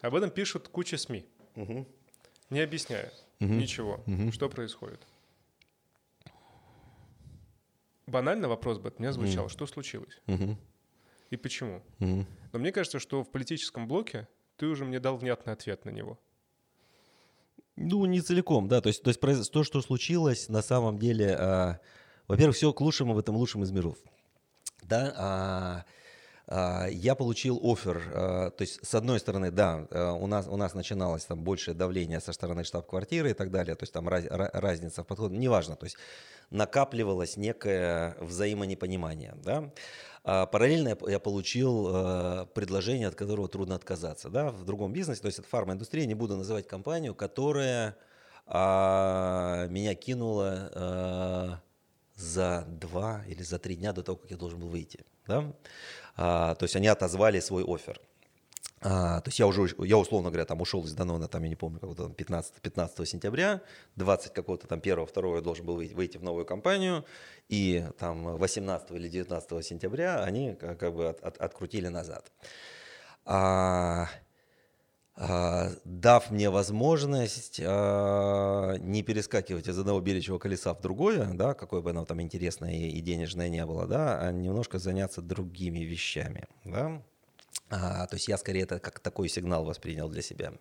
[0.00, 1.86] Об этом пишут куча СМИ, угу.
[2.50, 3.52] не объясняя угу.
[3.52, 4.30] ничего, угу.
[4.32, 5.00] что происходит.
[8.06, 9.50] Банально вопрос бы от меня звучал, угу.
[9.50, 10.56] что случилось угу.
[11.30, 11.82] и почему.
[12.00, 12.26] Угу.
[12.52, 16.18] Но мне кажется, что в политическом блоке ты уже мне дал внятный ответ на него.
[17.76, 18.80] Ну, не целиком, да.
[18.80, 21.80] То есть, то, есть то что случилось, на самом деле, а,
[22.28, 23.96] во-первых, все к лучшему в этом лучшем из миров.
[24.82, 25.84] Да, а,
[26.50, 30.74] я получил офер, а, то есть с одной стороны, да, а, у нас, у нас
[30.74, 35.04] начиналось там большее давление со стороны штаб-квартиры и так далее, то есть там раз, разница
[35.04, 35.96] в подходе, неважно, то есть
[36.50, 39.70] накапливалось некое взаимонепонимание, да.
[40.24, 44.28] А параллельно я получил предложение, от которого трудно отказаться.
[44.28, 47.96] Да, в другом бизнесе, то есть это фарма-индустрия, не буду называть компанию, которая
[48.52, 51.60] а, меня кинула а,
[52.20, 55.04] за два или за три дня до того, как я должен был выйти.
[55.26, 55.52] Да?
[56.16, 58.00] А, то есть они отозвали свой офер.
[58.82, 61.56] А, то есть я уже, я условно говоря, там ушел из Данона, там, я не
[61.56, 63.60] помню, какого-то 15, 15 сентября,
[63.96, 67.04] 20 какого-то там 1 2 я должен был выйти, выйти в новую компанию,
[67.48, 72.32] и там 18 или 19 сентября они как, как бы от, от, открутили назад.
[73.26, 74.08] А,
[75.20, 81.90] дав мне возможность а, не перескакивать из одного беречего колеса в другое, да, какое бы
[81.90, 87.02] оно там интересное и денежное не было, да, а немножко заняться другими вещами, да,
[87.68, 90.54] а, то есть я скорее это как такой сигнал воспринял для себя.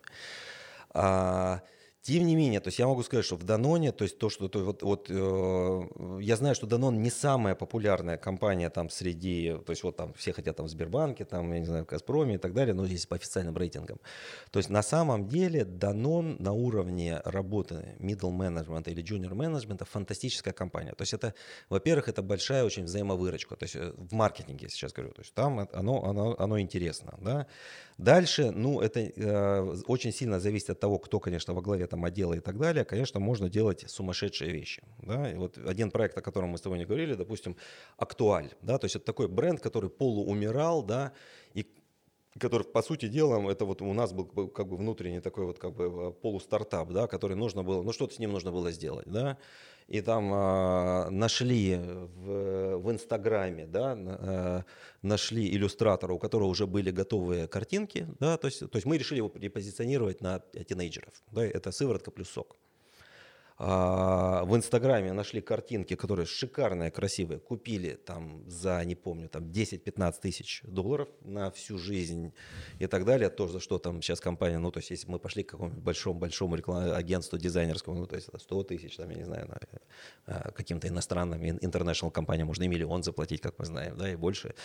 [0.92, 1.62] А,
[2.02, 4.48] тем не менее, то есть я могу сказать, что в Даноне, то есть то, что
[4.48, 5.82] то, вот, вот э,
[6.22, 10.32] я знаю, что Данон не самая популярная компания там среди, то есть вот там все
[10.32, 13.06] хотят там в Сбербанке, там, я не знаю, в Газпроме и так далее, но здесь
[13.06, 14.00] по официальным рейтингам.
[14.52, 20.54] То есть на самом деле Данон на уровне работы middle management или junior management фантастическая
[20.54, 20.94] компания.
[20.94, 21.34] То есть это,
[21.68, 25.34] во-первых, это большая очень взаимовыручка, то есть э, в маркетинге я сейчас говорю, то есть
[25.34, 27.46] там оно, оно, оно интересно, да.
[28.00, 32.34] Дальше, ну, это э, очень сильно зависит от того, кто, конечно, во главе там отдела
[32.34, 32.86] и так далее.
[32.86, 34.82] Конечно, можно делать сумасшедшие вещи.
[35.00, 35.30] Да?
[35.30, 37.58] И вот один проект, о котором мы с тобой не говорили, допустим,
[37.98, 38.54] Актуаль.
[38.62, 38.78] Да?
[38.78, 41.12] То есть это такой бренд, который полуумирал, да,
[41.54, 41.66] и
[42.40, 45.76] который, по сути дела, это вот у нас был как бы внутренний такой вот как
[45.76, 49.38] бы э, полустартап, да, который нужно было, ну что-то с ним нужно было сделать, да,
[49.90, 54.62] и там э, нашли в, в Инстаграме, да, э,
[55.02, 59.18] нашли иллюстратора, у которого уже были готовые картинки, да, то есть, то есть мы решили
[59.18, 62.56] его репозиционировать на тинейджеров, да, это сыворотка плюс сок.
[63.62, 70.14] А, в Инстаграме нашли картинки, которые шикарные, красивые, купили там за, не помню, там 10-15
[70.22, 72.34] тысяч долларов на всю жизнь
[72.80, 73.30] и так далее.
[73.30, 76.56] То, за что там сейчас компания, ну, то есть если мы пошли к какому-нибудь большому-большому
[76.56, 79.50] рекламному агентству дизайнерскому, ну, то есть это 100 тысяч, там, я не знаю,
[80.26, 84.56] а, каким-то иностранным, интернешнл компаниям можно и миллион заплатить, как мы знаем, да, и больше.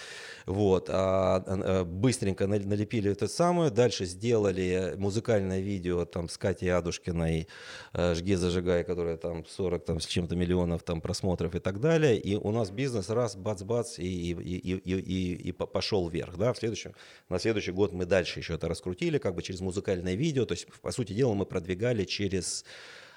[0.46, 0.88] Вот.
[0.88, 7.48] А, а быстренько налепили это самое, дальше сделали музыкальное видео там с Катей Адушкиной
[7.92, 12.36] «Жги, зажигай», которая там 40 там, с чем-то миллионов там просмотров и так далее, и
[12.36, 16.58] у нас бизнес раз, бац-бац, и, и, и, и, и, и пошел вверх, да, в
[16.58, 16.94] следующем,
[17.28, 20.66] на следующий год мы дальше еще это раскрутили, как бы через музыкальное видео, то есть,
[20.82, 22.64] по сути дела, мы продвигали через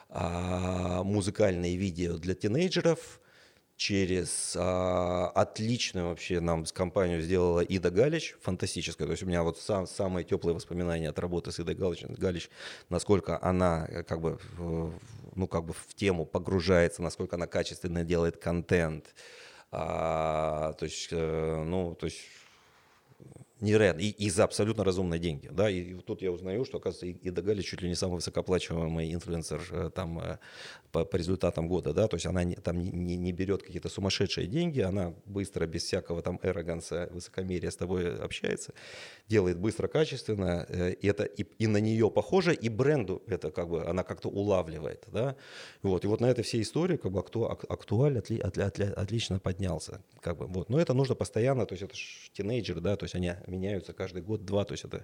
[0.09, 3.19] а, музыкальные видео для тинейджеров,
[3.77, 9.05] через а, отличную вообще нам с компанию сделала Ида Галич, фантастическая.
[9.05, 12.49] То есть у меня вот сам, самые теплые воспоминания от работы с Идой Галич, Галич,
[12.89, 14.39] насколько она э, как бы,
[15.37, 19.13] ну, как бы в тему погружается, насколько она качественно делает контент.
[19.71, 22.21] А, то есть, э, ну, то есть
[23.59, 27.07] невероятно, и, и за абсолютно разумные деньги, да, и, и тут я узнаю, что, оказывается,
[27.07, 30.37] и Дагали чуть ли не самый высокооплачиваемый инфлюенсер э, там э,
[30.91, 34.47] по, по результатам года, да, то есть она не, там не, не, берет какие-то сумасшедшие
[34.47, 38.73] деньги, она быстро, без всякого там эроганса, высокомерия с тобой общается,
[39.27, 43.69] делает быстро, качественно, э, и это и, и на нее похоже, и бренду это как
[43.69, 45.35] бы, она как-то улавливает, да,
[45.81, 49.39] вот, и вот на этой всей истории как бы акту, актуаль отли, отли, отли, отлично
[49.39, 53.05] поднялся, как бы, вот, но это нужно постоянно, то есть это же тинейджер, да, то
[53.05, 55.03] есть они меняются каждый год-два, то есть это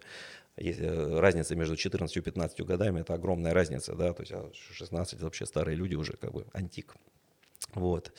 [0.56, 5.24] э, разница между 14 и 15 годами, это огромная разница, да, то есть 16 а
[5.24, 6.96] вообще старые люди уже как бы антик.
[7.74, 8.12] Вот.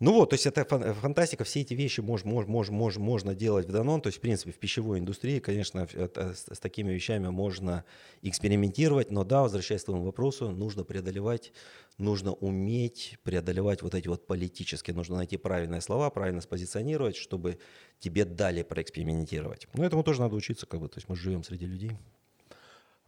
[0.00, 0.64] Ну вот, то есть это
[0.94, 4.22] фантастика, все эти вещи мож, мож, мож, мож, можно делать в Данон, то есть в
[4.22, 7.84] принципе в пищевой индустрии, конечно, с, с такими вещами можно
[8.22, 11.52] экспериментировать, но да, возвращаясь к твоему вопросу, нужно преодолевать,
[11.98, 17.58] нужно уметь преодолевать вот эти вот политические, нужно найти правильные слова, правильно спозиционировать, чтобы
[17.98, 19.68] тебе дали проэкспериментировать.
[19.74, 21.92] Но этому тоже надо учиться, как бы, то есть мы живем среди людей.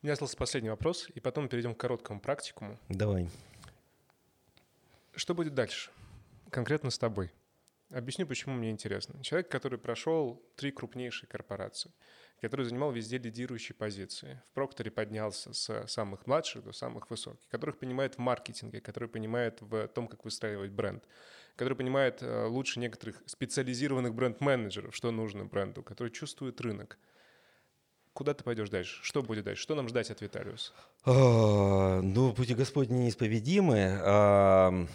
[0.03, 2.79] У меня остался последний вопрос, и потом перейдем к короткому практикуму.
[2.91, 3.31] Давай.
[5.15, 5.91] Что будет дальше?
[6.53, 7.33] Конкретно с тобой.
[7.91, 9.23] Объясню, почему мне интересно.
[9.23, 11.93] Человек, который прошел три крупнейшие корпорации,
[12.41, 14.41] который занимал везде лидирующие позиции.
[14.51, 19.61] В Прокторе поднялся с самых младших до самых высоких, которых понимает в маркетинге, который понимает
[19.61, 21.05] в том, как выстраивать бренд,
[21.55, 26.99] который понимает э, лучше некоторых специализированных бренд-менеджеров, что нужно бренду, который чувствует рынок.
[28.15, 29.03] Куда ты пойдешь дальше?
[29.03, 29.63] Что будет дальше?
[29.63, 30.73] Что нам ждать от Виталиуса?
[31.05, 34.89] А, ну, пути Господни неисповедимы.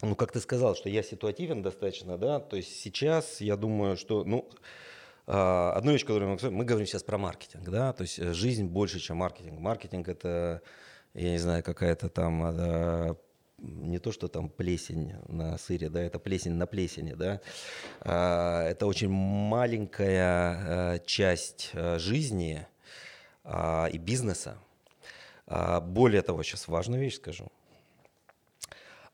[0.00, 3.96] А, ну, как ты сказал, что я ситуативен достаточно, да, то есть сейчас я думаю,
[3.96, 4.48] что, ну,
[5.26, 9.00] а, одну вещь, которую мы, мы говорим сейчас про маркетинг, да, то есть жизнь больше,
[9.00, 9.58] чем маркетинг.
[9.58, 10.62] Маркетинг это,
[11.14, 13.16] я не знаю, какая-то там а,
[13.58, 17.40] не то, что там плесень на сыре, да, это плесень на плесени, да,
[18.02, 22.66] а, это очень маленькая часть жизни
[23.46, 24.58] и бизнеса.
[25.46, 27.46] Более того, сейчас важную вещь скажу.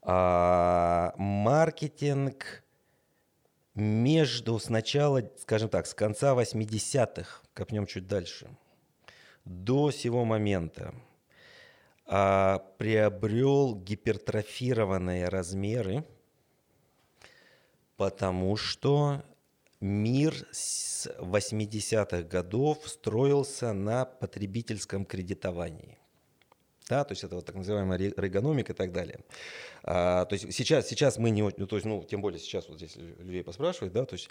[0.05, 2.65] А, маркетинг
[3.75, 8.51] между сначала, скажем так, с конца 80-х, копнем чуть дальше,
[9.45, 10.93] до сего момента
[12.05, 16.05] а, приобрел гипертрофированные размеры,
[17.97, 19.23] потому что
[19.79, 25.97] мир с 80-х годов строился на потребительском кредитовании
[26.93, 29.21] да, то есть это вот так называемая регономик и так далее.
[29.85, 32.79] А, то есть сейчас, сейчас мы не, ну, то есть, ну, тем более сейчас вот
[32.79, 34.29] здесь людей поспрашивают, да, то есть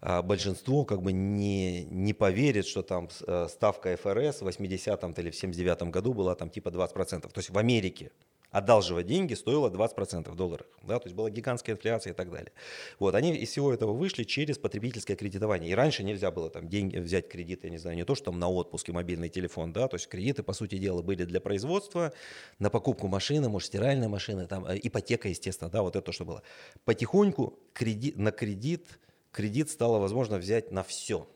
[0.00, 5.30] а, большинство как бы не, не поверит, что там э, ставка ФРС в 80-м или
[5.30, 7.20] в 79-м году была там типа 20%.
[7.20, 8.10] То есть в Америке
[8.54, 10.68] одалживать деньги стоило 20% в долларах.
[10.82, 12.52] Да, то есть была гигантская инфляция и так далее.
[13.00, 15.72] Вот, они из всего этого вышли через потребительское кредитование.
[15.72, 18.38] И раньше нельзя было там деньги взять кредит, я не знаю, не то, что там
[18.38, 22.12] на отпуске мобильный телефон, да, то есть кредиты, по сути дела, были для производства,
[22.60, 26.42] на покупку машины, может, стиральной машины, там, э, ипотека, естественно, да, вот это что было.
[26.84, 28.86] Потихоньку кредит, на кредит,
[29.32, 31.28] кредит стало возможно взять на все.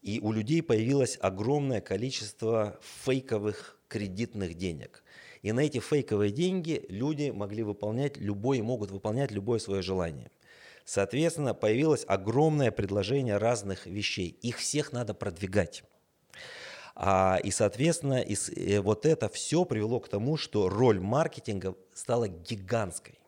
[0.00, 5.04] И у людей появилось огромное количество фейковых кредитных денег–
[5.42, 10.30] и на эти фейковые деньги люди могли выполнять любое, могут выполнять любое свое желание.
[10.84, 14.36] Соответственно, появилось огромное предложение разных вещей.
[14.42, 15.84] Их всех надо продвигать.
[16.94, 21.74] А, и, соответственно, и, и э, вот это все привело к тому, что роль маркетинга
[21.94, 23.18] стала гигантской.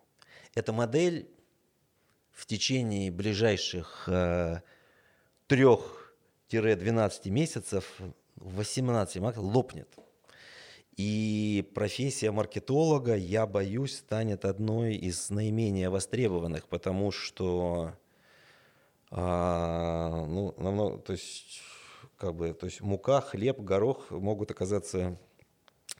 [0.55, 1.31] Эта модель
[2.33, 4.61] в течение ближайших э,
[5.49, 8.01] 3-12 месяцев,
[8.37, 9.89] 18 лопнет.
[10.97, 17.95] И профессия маркетолога, я боюсь, станет одной из наименее востребованных, потому что
[19.15, 21.61] а, ну, намного, то есть,
[22.17, 25.19] как бы, то есть мука, хлеб, горох могут оказаться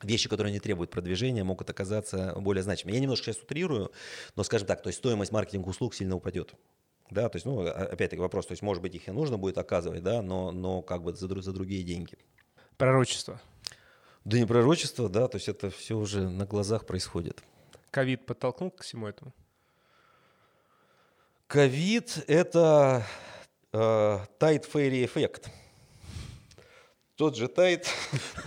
[0.03, 2.95] вещи, которые не требуют продвижения, могут оказаться более значимыми.
[2.95, 3.93] Я немножко сейчас утрирую,
[4.35, 6.55] но, скажем так, то есть стоимость маркетинга услуг сильно упадет.
[7.11, 10.03] Да, то есть, ну, опять-таки вопрос, то есть, может быть, их и нужно будет оказывать,
[10.03, 12.17] да, но, но как бы за, за другие деньги.
[12.79, 13.39] Пророчество.
[14.25, 17.43] Да не пророчество, да, то есть это все уже на глазах происходит.
[17.91, 19.33] Ковид подтолкнул к всему этому?
[21.49, 23.05] Ковид– это
[23.73, 25.51] э, Tide Fairy эффект.
[27.17, 27.87] Тот же Tide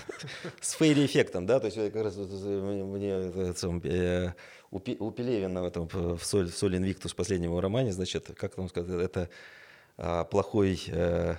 [0.62, 3.12] с Fairy эффектом, да, то есть как раз мне
[3.84, 4.34] э,
[4.72, 4.80] у
[5.12, 9.30] Пелевина в этом в Sol, в Sol Invictus последнем романе, значит, как там сказать, это
[9.98, 11.36] а, плохой, э,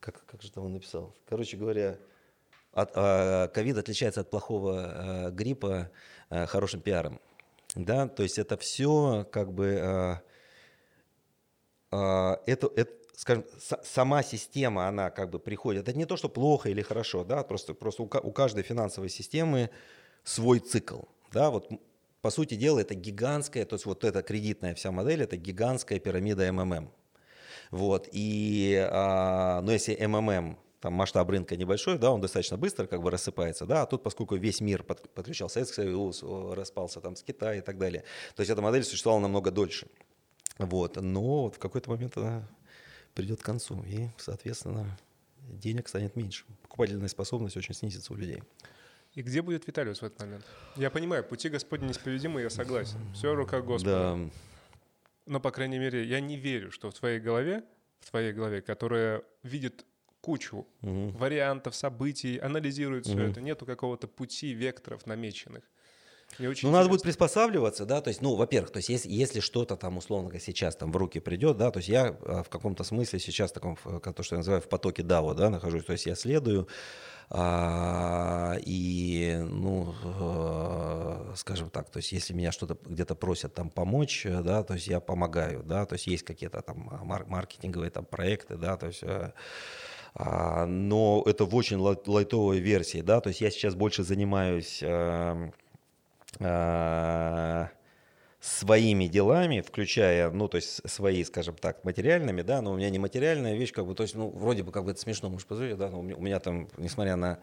[0.00, 1.14] как, как же там он написал?
[1.28, 1.96] Короче говоря,
[2.74, 5.90] ковид отличается от плохого э, гриппа
[6.30, 7.20] э, хорошим пиаром.
[7.74, 10.20] Да, то есть это все как бы
[11.90, 13.44] э, это, это скажем,
[13.82, 15.88] сама система, она как бы приходит.
[15.88, 19.70] Это не то, что плохо или хорошо, да, просто, просто у каждой финансовой системы
[20.24, 21.02] свой цикл.
[21.32, 21.70] Да, вот
[22.20, 26.52] по сути дела это гигантская, то есть вот эта кредитная вся модель, это гигантская пирамида
[26.52, 26.90] МММ.
[27.70, 33.00] Вот, и, а, но если МММ там масштаб рынка небольшой, да, он достаточно быстро как
[33.00, 37.22] бы рассыпается, да, а тут, поскольку весь мир под, подключал Советский Союз, распался там с
[37.22, 38.02] Китая и так далее,
[38.34, 39.86] то есть эта модель существовала намного дольше,
[40.58, 42.48] вот, но вот в какой-то момент она
[43.14, 44.98] придет к концу, и, соответственно,
[45.38, 48.42] денег станет меньше, покупательная способность очень снизится у людей.
[49.14, 50.44] И где будет Виталиус в этот момент?
[50.74, 52.98] Я понимаю, пути Господни несповедимы, я согласен.
[53.14, 54.16] Все рука Господа.
[54.16, 54.30] Да.
[55.26, 57.62] Но, по крайней мере, я не верю, что в твоей голове,
[58.00, 59.84] в твоей голове, которая видит
[60.22, 61.10] кучу угу.
[61.10, 63.14] вариантов, событий, анализирует угу.
[63.14, 63.42] все это.
[63.42, 65.64] Нету какого-то пути, векторов намеченных.
[66.38, 69.40] Мне очень ну, надо будет приспосабливаться, да, то есть, ну, во-первых, то есть, если, если
[69.40, 72.48] что-то там, условно говоря, сейчас там в руки придет, да, то есть я а, в
[72.48, 75.92] каком-то смысле сейчас в таком, то, что я называю, в потоке DAO, да, нахожусь, то
[75.92, 76.68] есть я следую,
[77.28, 84.26] а, и, ну, э, скажем так, то есть если меня что-то где-то просят там помочь,
[84.26, 86.90] да, то есть я помогаю, да, то есть есть какие-то там
[87.26, 89.32] маркетинговые там проекты, да, то есть э,
[90.14, 95.50] а, но это в очень лайтовой версии, да, то есть я сейчас больше занимаюсь э,
[96.38, 97.66] э,
[98.42, 102.98] своими делами, включая, ну, то есть свои, скажем так, материальными, да, но у меня не
[102.98, 105.78] материальная вещь, как бы, то есть, ну, вроде бы, как бы это смешно, может, позволить,
[105.78, 107.38] да, но у меня, у меня там, несмотря на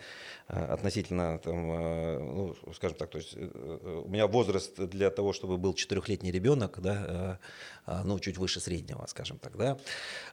[0.50, 5.32] э, относительно, там, э, ну, скажем так, то есть э, у меня возраст для того,
[5.32, 7.40] чтобы был четырехлетний ребенок, да,
[8.04, 9.78] ну, чуть выше среднего, скажем так, да,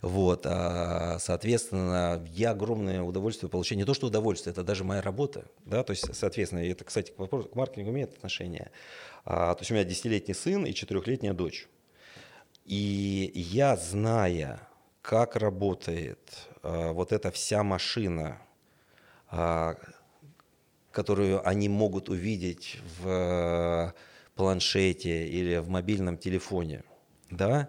[0.03, 5.45] вот, а, соответственно, я огромное удовольствие получаю, не то, что удовольствие, это даже моя работа,
[5.65, 8.73] да, то есть, соответственно, это, кстати, к вопросу, к маркетингу имеет отношение,
[9.27, 11.67] а, то есть у меня десятилетний сын и четырехлетняя дочь.
[12.65, 14.61] И я, зная,
[15.03, 18.41] как работает а, вот эта вся машина,
[19.29, 19.77] а,
[20.93, 23.93] которую они могут увидеть в
[24.37, 26.85] планшете или в мобильном телефоне,
[27.29, 27.69] да,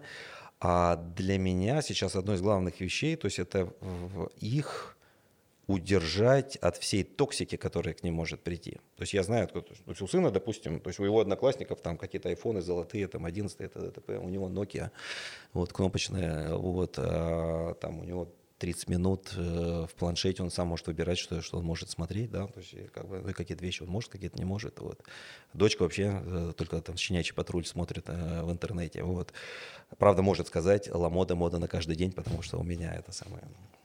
[0.60, 3.72] а для меня сейчас одно из главных вещей, то есть это
[4.36, 4.96] их
[5.68, 8.80] удержать от всей токсики, которая к ним может прийти.
[8.96, 11.82] То есть я знаю, откуда, то есть у сына, допустим, то есть у его одноклассников
[11.82, 14.90] там какие-то айфоны золотые, там 11 это ДТП, у него Nokia,
[15.52, 20.88] вот кнопочная, вот, а, там у него 30 минут э, в планшете он сам может
[20.88, 23.88] выбирать, что, что он может смотреть, да, то есть как бы, ну, какие-то вещи он
[23.88, 25.00] может, какие-то не может, вот.
[25.52, 29.32] Дочка вообще э, только там щенячий патруль смотрит э, в интернете, вот.
[29.98, 33.77] Правда, может сказать, ламода мода на каждый день, потому что у меня это самое Э,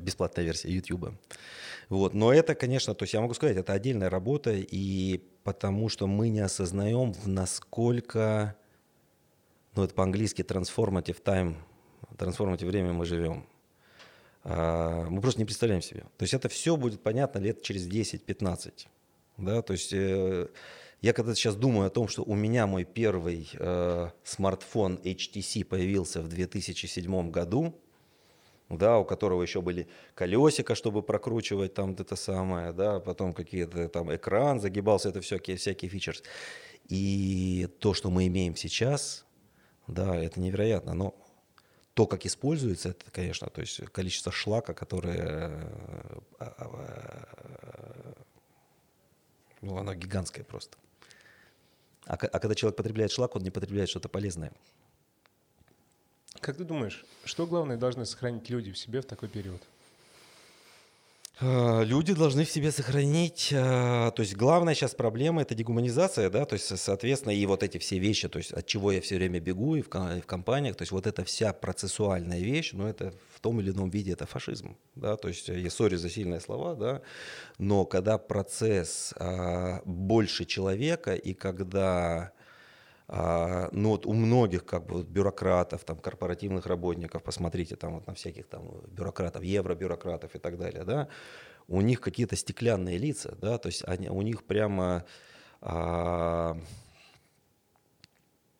[0.00, 1.14] бесплатная версия YouTube.
[1.88, 2.14] Вот.
[2.14, 6.28] Но это, конечно, то есть я могу сказать, это отдельная работа, и потому что мы
[6.28, 8.56] не осознаем, насколько,
[9.74, 11.56] ну это по-английски transformative time,
[12.16, 13.46] transformative время мы живем.
[14.42, 16.00] А, мы просто не представляем себе.
[16.16, 18.86] То есть это все будет понятно лет через 10-15.
[19.38, 19.62] Да?
[19.62, 20.48] То есть э,
[21.00, 26.22] я когда сейчас думаю о том, что у меня мой первый э, смартфон HTC появился
[26.22, 27.78] в 2007 году,
[28.68, 34.14] да, у которого еще были колесика, чтобы прокручивать там это самое, да, потом какие-то там
[34.14, 36.22] экран загибался, это все всякие фичерс.
[36.88, 39.24] И то, что мы имеем сейчас,
[39.86, 40.94] Да, это невероятно.
[40.94, 41.14] Но
[41.94, 45.70] то, как используется это, конечно, то есть количество шлака, которое,
[49.62, 50.76] ну, оно гигантское просто.
[52.04, 54.52] А, а когда человек потребляет шлак, он не потребляет что-то полезное.
[56.40, 59.62] Как ты думаешь, что главное должны сохранить люди в себе в такой период?
[61.38, 63.56] Э, люди должны в себе сохранить, э,
[64.14, 67.98] то есть главная сейчас проблема это дегуманизация, да, то есть соответственно и вот эти все
[67.98, 70.92] вещи, то есть от чего я все время бегу и в, в компаниях, то есть
[70.92, 75.18] вот эта вся процессуальная вещь, ну это в том или ином виде это фашизм, да,
[75.18, 77.02] то есть я сори за сильные слова, да,
[77.58, 82.32] но когда процесс а, больше человека и когда
[83.08, 88.14] а, ну вот у многих как бы бюрократов, там, корпоративных работников, посмотрите там вот на
[88.14, 91.08] всяких там бюрократов, евробюрократов и так далее, да,
[91.68, 95.04] у них какие-то стеклянные лица, да, то есть они, у них прямо,
[95.60, 96.58] а,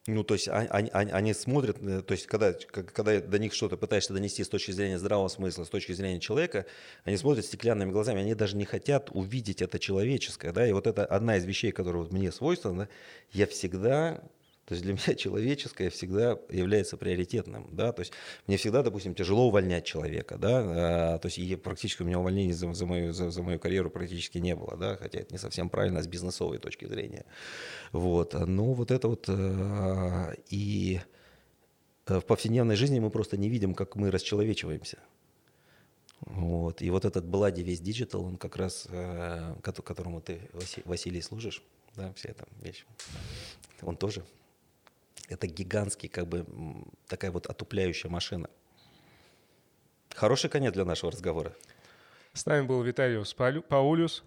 [0.06, 3.76] ну, то есть они, они, они смотрят, э, то есть когда, когда до них что-то
[3.76, 6.66] пытаешься донести с точки зрения здравого смысла, с точки зрения человека,
[7.02, 11.04] они смотрят стеклянными глазами, они даже не хотят увидеть это человеческое, да, и вот это
[11.04, 12.88] одна из вещей, которая вот мне свойственна,
[13.32, 14.22] я всегда
[14.66, 18.12] то есть для меня человеческое всегда является приоритетным, да, то есть
[18.46, 22.52] мне всегда, допустим, тяжело увольнять человека, да, а, то есть и практически у меня увольнений
[22.52, 25.70] за, за, мою, за, за мою карьеру практически не было, да, хотя это не совсем
[25.70, 27.24] правильно с бизнесовой точки зрения,
[27.92, 31.00] вот, но вот это вот а, и
[32.06, 34.98] в повседневной жизни мы просто не видим, как мы расчеловечиваемся,
[36.20, 36.80] вот.
[36.80, 40.40] И вот этот bloody весь digital, он как раз, э, которому ты,
[40.86, 41.62] Василий, служишь,
[41.94, 42.86] да, вся эта вещь,
[43.82, 44.24] он тоже
[45.28, 46.46] это гигантский, как бы,
[47.08, 48.48] такая вот отупляющая машина.
[50.14, 51.52] Хороший конец для нашего разговора.
[52.32, 54.22] С нами был Виталиус Паулюс.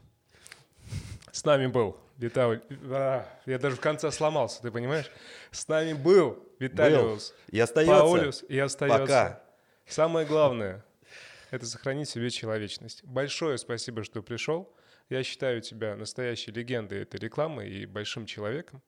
[1.31, 2.59] С нами был Виталий...
[2.91, 5.09] А, я даже в конце сломался, ты понимаешь?
[5.51, 7.55] С нами был Виталиус был.
[7.55, 7.99] И остается.
[7.99, 8.43] Паулюс.
[8.49, 8.99] И остается.
[8.99, 9.43] Пока.
[9.87, 10.83] Самое главное–
[11.51, 13.03] это сохранить себе человечность.
[13.03, 14.71] Большое спасибо, что пришел.
[15.09, 18.83] Я считаю тебя настоящей легендой этой рекламы и большим человеком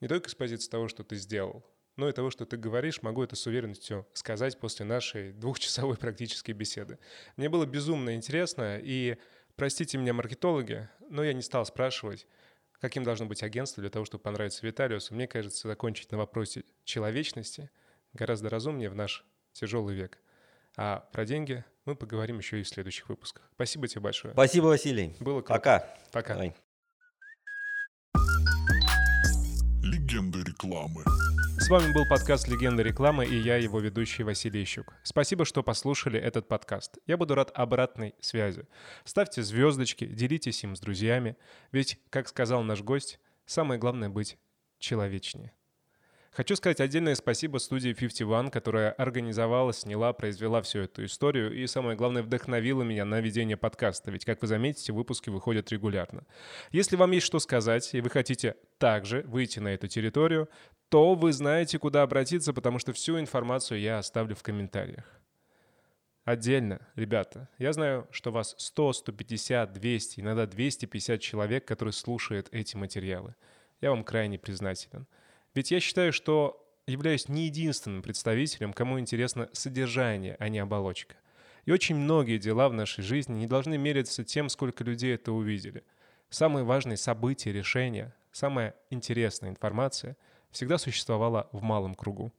[0.00, 1.64] не только с позиции того, что ты сделал,
[1.96, 6.52] но и того, что ты говоришь, могу это с уверенностью сказать после нашей двухчасовой практической
[6.52, 6.98] беседы.
[7.36, 9.16] Мне было безумно интересно, и
[9.56, 12.26] простите меня, маркетологи, но я не стал спрашивать,
[12.80, 15.14] каким должно быть агентство для того, чтобы понравиться Виталиусу.
[15.14, 17.70] Мне кажется, закончить на вопросе человечности
[18.12, 20.18] гораздо разумнее в наш тяжелый век.
[20.76, 23.50] А про деньги мы поговорим еще и в следующих выпусках.
[23.54, 24.34] Спасибо тебе большое.
[24.34, 25.16] Спасибо, Василий.
[25.18, 25.54] Было круто.
[25.54, 25.94] Пока.
[26.12, 26.34] Пока.
[26.34, 26.54] Давай.
[30.58, 31.04] Рекламы.
[31.58, 34.94] С вами был подкаст «Легенда рекламы» и я, его ведущий Василий Ищук.
[35.04, 36.98] Спасибо, что послушали этот подкаст.
[37.06, 38.66] Я буду рад обратной связи.
[39.04, 41.36] Ставьте звездочки, делитесь им с друзьями.
[41.70, 44.36] Ведь, как сказал наш гость, самое главное быть
[44.78, 45.52] человечнее.
[46.30, 51.96] Хочу сказать отдельное спасибо студии 51, которая организовала, сняла, произвела всю эту историю и, самое
[51.96, 56.24] главное, вдохновила меня на ведение подкаста, ведь, как вы заметите, выпуски выходят регулярно.
[56.70, 60.48] Если вам есть что сказать, и вы хотите также выйти на эту территорию,
[60.88, 65.04] то вы знаете, куда обратиться, потому что всю информацию я оставлю в комментариях.
[66.24, 72.76] Отдельно, ребята, я знаю, что вас 100, 150, 200, иногда 250 человек, которые слушают эти
[72.76, 73.34] материалы.
[73.80, 75.06] Я вам крайне признателен.
[75.58, 81.16] Ведь я считаю, что являюсь не единственным представителем, кому интересно содержание, а не оболочка.
[81.64, 85.82] И очень многие дела в нашей жизни не должны мериться тем, сколько людей это увидели.
[86.30, 90.16] Самые важные события, решения, самая интересная информация
[90.52, 92.32] всегда существовала в малом кругу.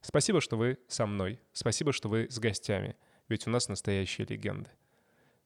[0.00, 1.38] Спасибо, что вы со мной.
[1.52, 2.96] Спасибо, что вы с гостями.
[3.28, 4.70] Ведь у нас настоящие легенды.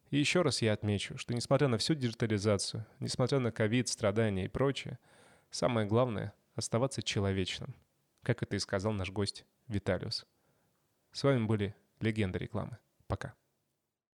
[0.09, 4.49] И еще раз я отмечу, что несмотря на всю диджитализацию, несмотря на ковид, страдания и
[4.49, 4.99] прочее,
[5.51, 7.75] самое главное оставаться человечным,
[8.23, 10.27] как это и сказал наш гость Виталиус.
[11.13, 12.79] С вами были легенды рекламы.
[13.07, 13.35] Пока.